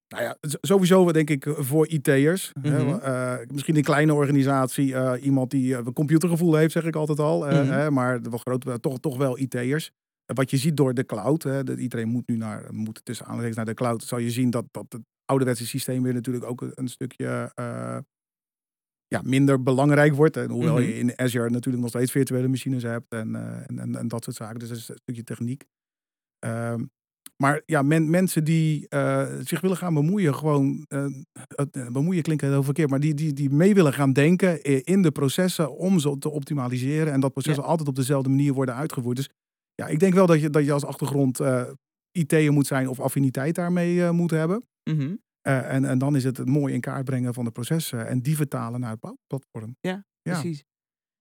nou 0.08 0.22
ja, 0.22 0.36
sowieso 0.60 1.12
denk 1.12 1.30
ik 1.30 1.46
voor 1.48 1.88
IT'ers. 1.88 2.52
Mhm. 2.62 2.98
eh, 2.98 3.36
misschien 3.52 3.76
een 3.76 3.82
kleine 3.82 4.14
organisatie, 4.14 4.94
eh, 4.94 5.24
iemand 5.24 5.50
die 5.50 5.74
een 5.74 5.92
computergevoel 5.92 6.54
heeft, 6.54 6.72
zeg 6.72 6.84
ik 6.84 6.96
altijd 6.96 7.18
al. 7.18 7.40
Mhm. 7.40 7.92
maar 7.92 8.22
wel 8.22 8.38
groot, 8.38 8.82
toch, 8.82 9.00
toch 9.00 9.16
wel 9.16 9.38
IT'ers. 9.38 9.90
Wat 10.34 10.50
je 10.50 10.56
ziet 10.56 10.76
door 10.76 10.94
de 10.94 11.04
cloud, 11.04 11.42
hè, 11.42 11.64
dat 11.64 11.78
iedereen 11.78 12.08
moet 12.08 12.28
nu 12.28 12.36
naar, 12.36 12.74
moet 12.74 13.04
tussen 13.04 13.26
aanleiding 13.26 13.56
naar 13.56 13.64
de 13.64 13.74
cloud, 13.74 14.02
zal 14.02 14.18
je 14.18 14.30
zien 14.30 14.50
dat, 14.50 14.64
dat 14.70 14.86
het 14.88 15.02
ouderwetse 15.24 15.66
systeem 15.66 16.02
weer 16.02 16.14
natuurlijk 16.14 16.44
ook 16.44 16.72
een, 16.74 16.88
stukje 16.88 17.52
ja, 19.08 19.20
minder 19.24 19.62
belangrijk 19.62 20.14
wordt. 20.14 20.36
En 20.36 20.50
hoewel 20.50 20.74
Mhm. 20.74 20.82
je 20.82 20.98
in 20.98 21.18
Azure 21.18 21.50
natuurlijk 21.50 21.82
nog 21.82 21.88
steeds 21.92 22.10
virtuele 22.12 22.48
machines 22.48 22.82
hebt 22.82 23.06
en, 23.08 23.34
eh, 23.34 23.64
en, 23.68 23.78
en, 23.78 23.96
en 23.96 24.08
dat 24.08 24.24
soort 24.24 24.36
zaken. 24.36 24.58
Dus 24.58 24.68
dat 24.68 24.78
is 24.78 24.88
een 24.88 24.96
stukje 25.02 25.22
techniek. 25.24 25.64
Ehm, 26.38 26.84
maar 27.42 27.62
ja, 27.66 27.82
men- 27.82 28.10
mensen 28.10 28.44
die 28.44 28.88
eh, 28.88 29.26
zich 29.40 29.60
willen 29.60 29.76
gaan 29.76 29.94
bemoeien, 29.94 30.34
gewoon 30.34 30.84
eh, 30.88 31.06
bemoeien 31.92 32.22
klinkt 32.22 32.42
heel 32.42 32.62
verkeerd, 32.62 32.90
maar 32.90 33.00
die, 33.00 33.14
die, 33.14 33.32
die 33.32 33.50
mee 33.50 33.74
willen 33.74 33.92
gaan 33.92 34.12
denken 34.12 34.62
in 34.84 35.02
de 35.02 35.10
processen 35.10 35.76
om 35.76 35.98
ze 35.98 36.18
te 36.18 36.28
optimaliseren 36.30 37.12
en 37.12 37.20
dat 37.20 37.32
processen 37.32 37.64
altijd 37.64 37.88
op 37.88 37.94
dezelfde 37.96 38.28
manier 38.28 38.52
worden 38.52 38.74
uitgevoerd. 38.74 39.16
Dus 39.16 39.28
ja, 39.74 39.86
ik 39.86 39.98
denk 40.00 40.14
wel 40.14 40.26
dat 40.26 40.40
je, 40.40 40.50
dat 40.50 40.64
je 40.64 40.72
als 40.72 40.84
achtergrond 40.84 41.40
eh 41.40 41.70
IT'er 42.18 42.52
moet 42.52 42.66
zijn 42.66 42.88
of 42.88 43.00
affiniteit 43.00 43.54
daarmee 43.54 44.10
moet 44.12 44.30
hebben. 44.30 44.62
Mhm. 44.90 45.14
Eh, 45.48 45.74
en, 45.74 45.84
en 45.84 45.98
dan 45.98 46.16
is 46.16 46.24
het 46.24 46.36
het 46.36 46.48
mooi 46.48 46.74
in 46.74 46.80
kaart 46.80 47.04
brengen 47.04 47.34
van 47.34 47.44
de 47.44 47.50
processen 47.50 48.06
en 48.06 48.20
die 48.20 48.36
vertalen 48.36 48.80
naar 48.80 48.90
het 48.90 49.00
bouwplatform. 49.00 49.76
Ja. 49.80 50.04
Precies. 50.22 50.64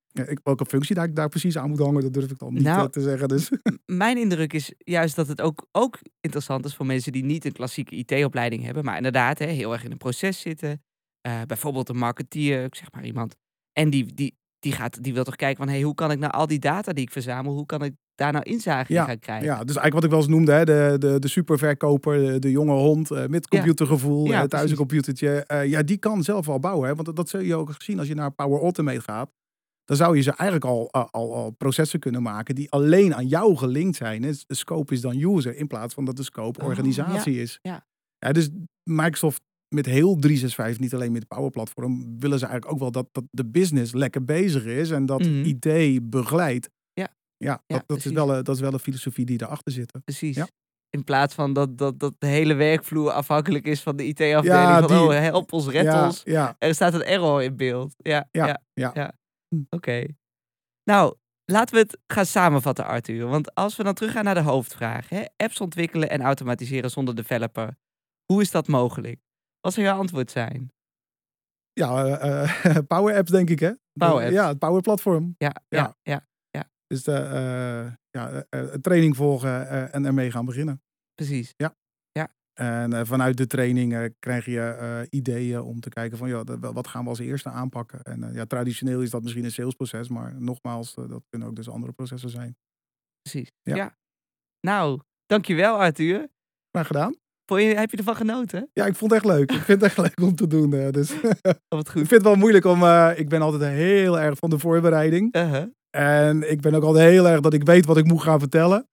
Ja, 0.08 0.24
ik, 0.24 0.40
welke 0.44 0.66
functie 0.66 0.96
daar, 0.96 1.14
daar 1.14 1.30
precies 1.30 1.58
aan 1.58 1.70
moet 1.70 1.80
hangen, 1.80 2.02
dat 2.02 2.14
durf 2.14 2.32
ik 2.32 2.38
dan 2.38 2.54
niet 2.54 2.64
Nou, 2.64 2.80
eh, 2.82 2.86
te 2.86 3.02
zeggen. 3.02 3.28
Dus. 3.28 3.52
Mijn 3.86 4.18
indruk 4.18 4.54
is 4.54 4.74
juist 4.78 5.16
dat 5.16 5.28
het 5.28 5.42
ook, 5.42 5.68
ook 5.72 6.00
interessant 6.20 6.66
is 6.66 6.76
voor 6.76 6.86
mensen 6.86 7.12
die 7.12 7.24
niet 7.24 7.46
een 7.46 7.52
klassieke 7.52 7.96
IT-opleiding 7.96 8.64
hebben, 8.64 8.86
maar 8.86 8.96
inderdaad 8.96 9.40
hè, 9.40 9.46
heel 9.46 9.74
erg 9.74 9.84
in 9.84 9.92
een 9.92 9.98
proces 9.98 10.40
zitten. 10.40 10.84
Eh, 11.22 11.42
bijvoorbeeld 11.42 11.90
een 11.90 11.98
marketeer, 11.98 12.64
ik 12.64 12.76
zeg 12.76 12.92
maar 12.92 13.06
iemand. 13.06 13.36
En 13.72 13.90
die, 13.90 14.14
die, 14.14 14.38
die, 14.60 14.72
gaat, 14.72 15.04
die 15.04 15.14
wil 15.14 15.24
toch 15.24 15.36
kijken 15.36 15.58
van, 15.58 15.74
hey, 15.74 15.82
hoe 15.82 15.96
kan 15.96 16.12
ik 16.12 16.20
nou 16.20 16.34
al 16.34 16.48
die 16.48 16.60
data 16.60 16.94
die 16.94 17.04
ik 17.04 17.12
verzamel, 17.12 17.54
hoe 17.54 17.66
kan 17.66 17.84
ik 17.84 17.94
daar 18.18 18.32
nou 18.32 18.44
inzage 18.44 18.94
in 18.94 19.04
gaan 19.04 19.20
krijgen? 19.20 19.46
Ja, 19.46 19.64
dus 19.64 19.76
eigenlijk 19.76 19.94
wat 19.94 20.04
ik 20.04 20.10
wel 20.10 20.20
eens 20.20 20.28
noemde, 20.30 20.52
hè, 20.52 20.66
de, 20.66 20.96
de, 21.00 21.20
de 21.20 21.28
superverkoper, 21.28 22.18
de, 22.26 22.40
de 22.40 22.52
jonge 22.52 22.74
hond 22.74 23.12
eh, 23.12 23.26
met 23.28 23.48
Ja. 23.50 23.58
computergevoel, 23.58 24.26
Ja, 24.28 24.42
eh, 24.42 24.48
thuis 24.48 24.72
een 24.72 24.78
computertje. 24.78 25.30
eh, 25.46 25.66
ja, 25.70 25.84
die 25.84 25.98
kan 25.98 26.24
zelf 26.24 26.46
wel 26.46 26.60
bouwen. 26.60 26.88
Hè, 26.88 26.94
want 26.94 27.06
dat, 27.06 27.16
dat 27.16 27.30
zul 27.30 27.40
je 27.40 27.56
ook 27.56 27.76
zien 27.78 28.00
als 28.00 28.08
je 28.08 28.16
naar 28.16 28.32
Power 28.32 28.62
Automate 28.62 29.02
gaat. 29.02 29.32
Dan 29.86 29.98
zou 29.98 30.16
je 30.16 30.22
ze 30.22 30.30
eigenlijk 30.32 30.66
al, 30.72 30.92
al, 30.92 31.08
al, 31.12 31.36
al 31.36 31.50
processen 31.52 32.00
kunnen 32.00 32.22
maken 32.22 32.56
die 32.56 32.72
alleen 32.72 33.16
aan 33.16 33.28
jou 33.28 33.56
gelinkt 33.56 33.96
zijn. 33.98 34.24
hè. 34.24 34.32
De 34.48 34.56
scope 34.56 34.94
is 34.94 35.02
dan 35.02 35.18
user 35.36 35.56
in 35.56 35.68
plaats 35.68 35.94
van 35.94 36.06
dat 36.06 36.16
de 36.16 36.24
scope 36.24 36.60
Oh, 36.62 36.66
organisatie 36.68 37.42
is. 37.42 37.60
ja. 37.62 37.86
Ja, 38.20 38.32
dus 38.32 38.50
Microsoft 38.84 39.42
met 39.76 39.86
heel 39.86 40.16
365, 40.16 40.80
niet 40.80 40.94
alleen 40.94 41.12
met 41.12 41.28
Power 41.28 41.50
Platform, 41.50 42.20
willen 42.20 42.40
ze 42.40 42.46
eigenlijk 42.46 42.74
ook 42.74 42.80
wel 42.80 42.92
dat, 42.92 43.08
dat 43.12 43.24
de 43.32 43.46
business 43.46 43.94
lekker 43.94 44.24
bezig 44.26 44.66
is 44.66 44.92
en 44.92 45.06
dat 45.06 45.20
Mhm. 45.20 45.44
idee 45.44 46.02
begeleidt. 46.02 46.70
Ja. 47.38 47.64
Dat, 47.68 47.84
dat, 47.88 47.98
is 47.98 48.06
wel, 48.12 48.36
een- 48.36 48.44
dat 48.44 48.56
is 48.56 48.62
wel 48.62 48.74
een 48.74 48.80
filosofie 48.80 49.26
die 49.26 49.42
erachter 49.42 49.72
zit. 49.72 49.92
Precies. 50.04 50.36
Ja. 50.36 50.48
In 50.90 51.04
plaats 51.04 51.34
van 51.34 51.54
dat, 51.54 51.78
dat, 51.78 52.00
dat 52.00 52.14
de 52.18 52.28
hele 52.28 52.54
werkvloer 52.54 53.12
afhankelijk 53.12 53.66
is 53.66 53.82
van 53.82 53.96
de 53.96 54.06
IT-afdeling. 54.06 54.44
Ja, 54.46 54.80
van, 54.80 54.88
die- 54.88 54.98
oh, 54.98 55.10
help 55.12 55.54
ons, 55.54 55.68
red 55.68 55.84
ja, 55.84 56.06
ons. 56.06 56.22
Ja, 56.24 56.56
Er 56.60 56.74
staat 56.76 56.94
een 56.94 57.04
error 57.04 57.44
in 57.44 57.56
beeld. 57.56 57.94
Ja, 57.98 58.28
ja, 58.32 58.62
Ja. 58.74 59.14
Hm. 59.56 59.62
Oké. 59.70 60.06
Nou, 60.84 61.16
laten 61.46 61.76
we 61.76 61.82
het 61.82 61.98
gaan 62.14 62.26
samenvatten, 62.26 62.86
Arthur. 62.86 63.28
Want 63.28 63.56
als 63.56 63.76
we 63.76 63.84
dan 63.84 63.94
teruggaan 63.94 64.24
naar 64.24 64.34
de 64.34 64.42
hoofdvraag. 64.42 65.10
Hè? 65.10 65.24
Apps 65.36 65.62
ontwikkelen 65.62 66.10
en 66.10 66.22
automatiseren 66.22 66.90
zonder 66.90 67.16
developer. 67.16 67.78
Hoe 68.26 68.42
is 68.42 68.52
dat 68.52 68.68
mogelijk? 68.68 69.20
Wat 69.60 69.74
zou 69.74 69.86
jouw 69.86 69.98
antwoord 70.00 70.32
zijn? 70.32 70.72
ja 71.74 72.18
eh, 72.18 72.78
Power 72.88 73.16
Apps 73.16 73.32
denk 73.32 73.50
ik 73.50 73.60
hè. 73.60 73.72
Power 73.94 74.22
Apps. 74.24 74.34
Ja, 74.34 74.48
het 74.48 74.60
Power 74.60 74.82
Platform. 74.82 75.36
Ja, 75.38 75.56
ja, 75.70 75.96
ja, 76.02 76.27
Dus 76.88 77.04
de, 77.04 77.12
eh, 77.12 77.94
ja, 78.10 78.32
eh, 78.50 78.60
eh, 78.60 78.74
training 78.74 79.16
volgen 79.16 79.70
en 79.92 80.06
ermee 80.06 80.32
gaan 80.32 80.46
beginnen. 80.46 80.82
precies. 81.16 81.54
En 82.54 82.94
eh, 82.94 83.06
vanuit 83.06 83.38
de 83.38 83.48
training 83.48 84.14
krijg 84.20 84.46
je 84.46 85.08
ideeën 85.10 85.62
om 85.62 85.80
te 85.80 85.90
kijken 85.90 86.18
van 86.18 86.30
ja, 86.30 86.44
wat 86.60 86.88
gaan 86.88 87.04
we 87.04 87.10
als 87.10 87.20
eerste 87.20 87.50
aanpakken. 87.50 88.02
En 88.04 88.34
ja, 88.34 88.46
traditioneel 88.46 89.02
is 89.02 89.10
dat 89.10 89.22
misschien 89.24 89.44
een 89.44 89.52
salesproces, 89.52 90.08
maar 90.10 90.36
nogmaals, 90.42 90.94
dat 90.94 91.24
kunnen 91.30 91.48
ook 91.48 91.56
dus 91.56 91.70
andere 91.70 91.92
processen 91.94 92.30
zijn. 92.30 92.58
precies. 93.22 93.52
Ja. 93.62 93.76
Ja. 93.76 93.98
Nou, 94.60 95.00
dankjewel 95.26 95.78
Arthur. 95.78 96.28
Graag 96.72 96.88
gedaan. 96.88 97.16
Vond 97.46 97.62
je, 97.62 97.68
heb 97.68 97.92
je 97.92 97.98
ervan 97.98 98.16
genoten? 98.16 98.70
Ja, 98.74 98.86
ik 98.86 98.96
vond 98.96 99.12
het 99.12 99.24
echt 99.24 99.34
leuk. 99.36 99.52
Ik 99.52 99.62
vind 99.62 99.82
het 99.82 99.90
echt 99.90 99.98
leuk 100.06 100.22
om 100.22 100.36
te 100.36 100.48
doen. 100.48 100.70
dus 100.92 101.14
Of 101.14 101.22
het 101.78 101.88
ik 101.88 101.88
goed? 101.88 101.92
vind 101.92 102.10
het 102.12 102.24
wel 102.24 102.36
moeilijk 102.36 102.66
om. 102.66 102.84
ik 103.16 103.30
ben 103.30 103.42
altijd 103.42 103.72
heel 103.72 104.20
erg 104.20 104.38
van 104.38 104.50
de 104.50 104.60
voorbereiding. 104.60 105.36
Uh-huh. 105.36 105.66
En 105.90 106.52
ik 106.52 106.62
ben 106.62 106.74
ook 106.76 106.84
altijd 106.84 107.10
heel 107.10 107.28
erg 107.28 107.40
dat 107.40 107.54
ik 107.54 107.64
weet 107.64 107.86
wat 107.86 107.98
ik 107.98 108.06
moet 108.06 108.22
gaan 108.22 108.40
vertellen. 108.40 108.88